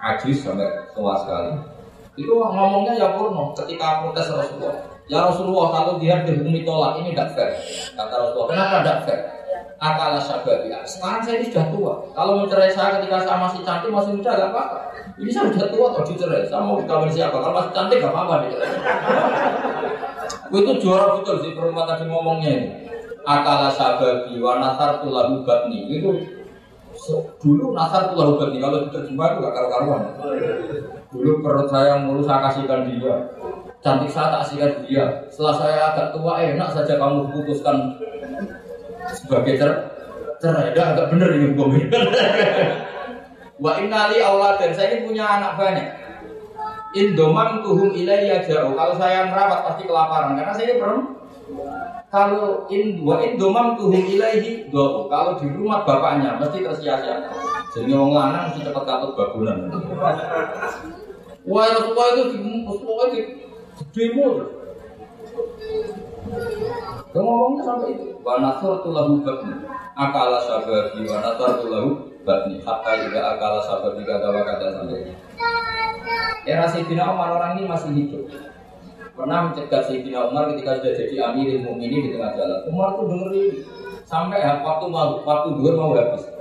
[0.02, 0.66] ajis sampai
[0.98, 1.54] tua sekali.
[2.18, 7.36] Itu ngomongnya ya purno ketika protes Rasulullah ya Rasulullah kalau dia dihukumi tolak ini tidak
[7.36, 7.52] fair
[7.96, 9.22] kata Rasulullah kenapa tidak fair
[9.78, 10.74] akala sababi.
[10.90, 11.94] Sekarang saya ini sudah tua.
[12.18, 14.78] Kalau mencerai saya ketika saya masih cantik, masih muda, gak apa-apa.
[15.22, 16.50] Ini saya sudah tua atau dicerai.
[16.50, 17.38] Saya mau dikawin siapa?
[17.38, 18.36] Kalau masih cantik, gak apa-apa
[20.48, 22.70] itu juara betul sih perempuan tadi ngomongnya ini.
[23.28, 26.00] Akala sababi wa nasar tulahu batni.
[26.00, 26.16] Itu
[27.44, 28.64] dulu nasar tulahu batni.
[28.64, 30.02] Kalau diterjemah itu gak karu-karuan.
[31.12, 33.16] Dulu perut saya mulu saya kasihkan dia.
[33.88, 35.06] Cantik saya tak kasihkan dia.
[35.32, 37.96] Setelah saya agak tua, enak saja kamu putuskan
[39.16, 39.72] sebagai cer
[40.44, 40.76] cerai.
[40.76, 41.88] Dah agak bener ini hukum ini.
[43.64, 45.88] Wa innali Allah dan saya ini punya anak banyak.
[47.00, 48.76] Indomam tuhum ilayya jauh.
[48.76, 51.16] Kalau saya merawat pasti kelaparan karena saya ini perempuan.
[52.12, 55.08] Kalau in wa indomam tuhum ilaihi do.
[55.08, 57.32] Kalau di rumah bapaknya mesti tersia-sia.
[57.72, 59.72] Jadi orang lanang mesti cepat katut babunan.
[61.48, 62.24] Wah, Rasulullah itu
[63.16, 63.24] di
[63.94, 64.28] demo.
[67.14, 68.06] Dia ngomongnya sampai itu.
[68.22, 69.54] Wa nasar tulahu batni.
[69.98, 71.90] Akala sababi wa nasar tulahu
[72.28, 72.62] batni.
[72.62, 75.16] Hatta juga akala sababi kata wa kata sampai
[76.48, 78.24] Era Sayyidina Umar orang ini masih hidup.
[79.18, 82.60] Pernah mencegah Sayyidina Umar ketika sudah jadi Amirul Mukminin di tengah jalan.
[82.72, 83.48] Umar tuh dengerin
[84.08, 84.86] sampai waktu
[85.28, 86.37] waktu dua mau habis.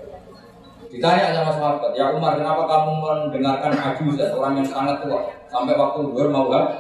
[0.97, 6.09] Ditanya sama sahabat, ya Umar, kenapa kamu mendengarkan Abu orang yang sangat tua sampai waktu
[6.09, 6.73] dua mau habis?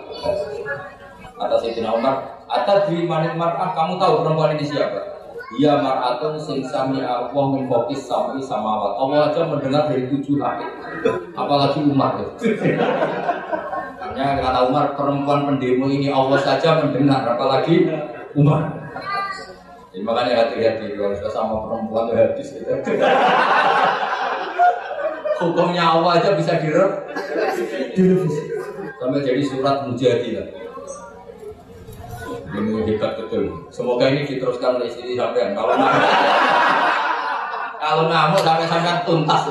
[1.37, 5.03] Kata Sayyidina Umar, Atas di manit mar'ah, kamu tahu perempuan ini siapa?
[5.59, 8.99] Dia mar'atun sing sami Allah min fokis sami samawat.
[8.99, 10.71] Allah aja mendengar dari tujuh langit.
[11.35, 12.23] Apalagi Umar.
[13.99, 17.91] Hanya kata Umar, perempuan pendemo ini Allah saja mendengar, apalagi
[18.39, 18.71] Umar.
[19.97, 22.53] Jadi makanya hati-hati kalau sudah sama perempuan habis.
[22.53, 22.69] Gitu.
[25.41, 28.45] Hukumnya Allah aja bisa direvisi.
[29.01, 30.53] Sampai jadi surat mujadilah.
[32.61, 33.49] Ini hebat betul.
[33.73, 35.57] Semoga ini diteruskan oleh istri sampean.
[35.57, 36.13] Kalau ngamuk,
[37.81, 39.49] kalau ngamuk sampai sampai tuntas.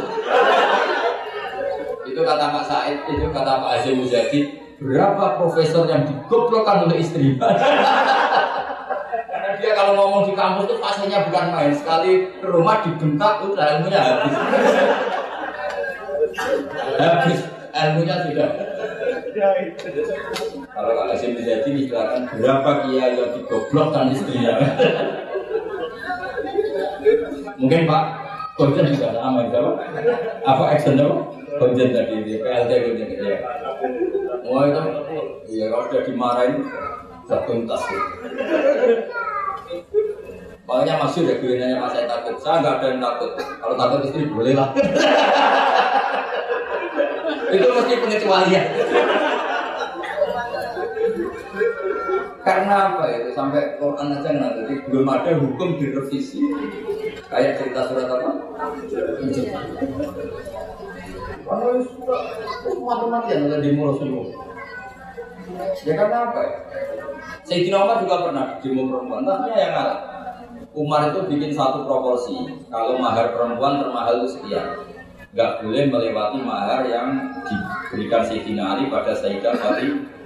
[2.06, 4.62] Itu kata Pak Said, itu kata Pak Azim Muzadi.
[4.78, 7.34] Berapa profesor yang digoblokkan oleh istri?
[9.62, 11.72] Dia kalau ngomong di kampus itu fasenya bukan main.
[11.76, 14.34] Sekali ke rumah dibentak, udah ilmunya habis.
[16.96, 17.40] habis
[17.76, 18.50] ilmunya sudah
[20.76, 24.56] kalau kalau saya menjadi misalkan berapa kiai yang digoblokkan istrinya.
[27.60, 28.04] Mungkin Pak
[28.56, 29.60] Konjen juga sama itu
[30.48, 30.64] apa?
[30.72, 31.16] apa?
[31.56, 33.38] Konjen tadi di PLT Konjen ya.
[34.46, 34.82] Oh itu,
[35.52, 36.64] iya kalau sudah dimarahin
[37.28, 37.82] tertuntas.
[40.66, 43.32] Makanya masih ya gue nanya mas saya takut, saya nggak ada yang takut.
[43.38, 44.70] Kalau takut istri boleh lah.
[47.56, 48.66] itu mesti pengecualian.
[52.46, 56.42] Karena apa itu sampai Quran aja nggak jadi belum ada hukum direvisi.
[57.30, 58.32] Kayak cerita surat apa?
[61.46, 62.22] Kalau sudah
[62.86, 64.45] mati-matian ada demo semua.
[65.86, 66.58] Ya karena apa ya?
[67.46, 70.00] Sayyidina Umar juga pernah demo perempuan, yang ngalah.
[70.76, 72.36] Umar itu bikin satu proporsi.
[72.68, 74.82] Kalau mahar perempuan termahal itu sekian.
[75.36, 79.56] Gak boleh melewati mahar yang diberikan Sayyidina Ali pada Sayyidah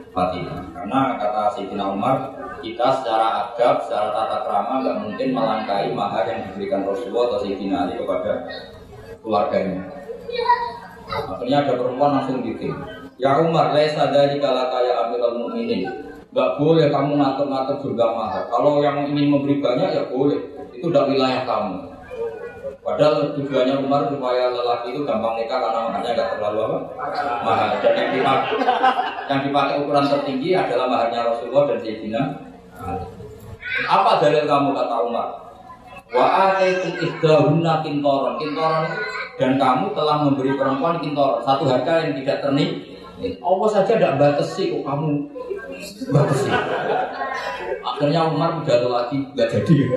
[0.10, 0.60] Fatimah.
[0.74, 2.34] Karena kata Sayyidina Umar,
[2.66, 7.76] kita secara adab, secara tata krama nggak mungkin melangkai mahar yang diberikan Rasulullah atau Sayyidina
[7.86, 8.32] Ali kepada
[9.22, 9.82] keluarganya.
[11.10, 12.74] Akhirnya ada perempuan langsung bikin.
[13.20, 15.84] Ya Umar, lesa dari kaya ambil ini.
[16.32, 18.48] Gak boleh kamu ngatur-ngatur juga mahal.
[18.48, 20.40] Kalau yang ingin memberi banyak ya boleh.
[20.72, 21.90] Itu udah wilayah kamu.
[22.80, 26.80] Padahal tujuannya Umar supaya lelaki itu gampang nikah karena maharnya nggak terlalu apa?
[27.44, 27.70] Mahal.
[27.84, 28.56] Dan yang dipakai,
[29.28, 32.22] yang dipakai ukuran tertinggi adalah maharnya Rasulullah dan Sayyidina.
[33.86, 35.30] Apa dalil kamu kata Umar?
[36.10, 38.42] Wa ataitu ihdahunna kintoron.
[38.42, 39.00] Kintoron itu
[39.40, 42.89] dan kamu telah memberi perempuan kintoron satu harga yang tidak ternik.
[43.20, 45.28] Allah saja tidak batasi kok kamu
[46.08, 46.48] batasi.
[47.84, 49.76] Akhirnya Umar pidato lagi nggak jadi.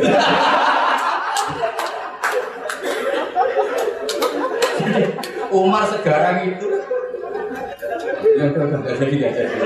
[5.55, 6.66] Umar sekarang itu
[8.35, 9.57] ya nggak jadi nggak jadi.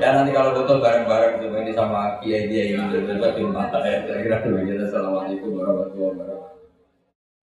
[0.00, 4.00] Ya nanti kalau foto bareng-bareng ini sama kiai kiai ini coba di mata ya.
[4.08, 6.43] Saya kira dulu Assalamualaikum warahmatullahi wabarakatuh.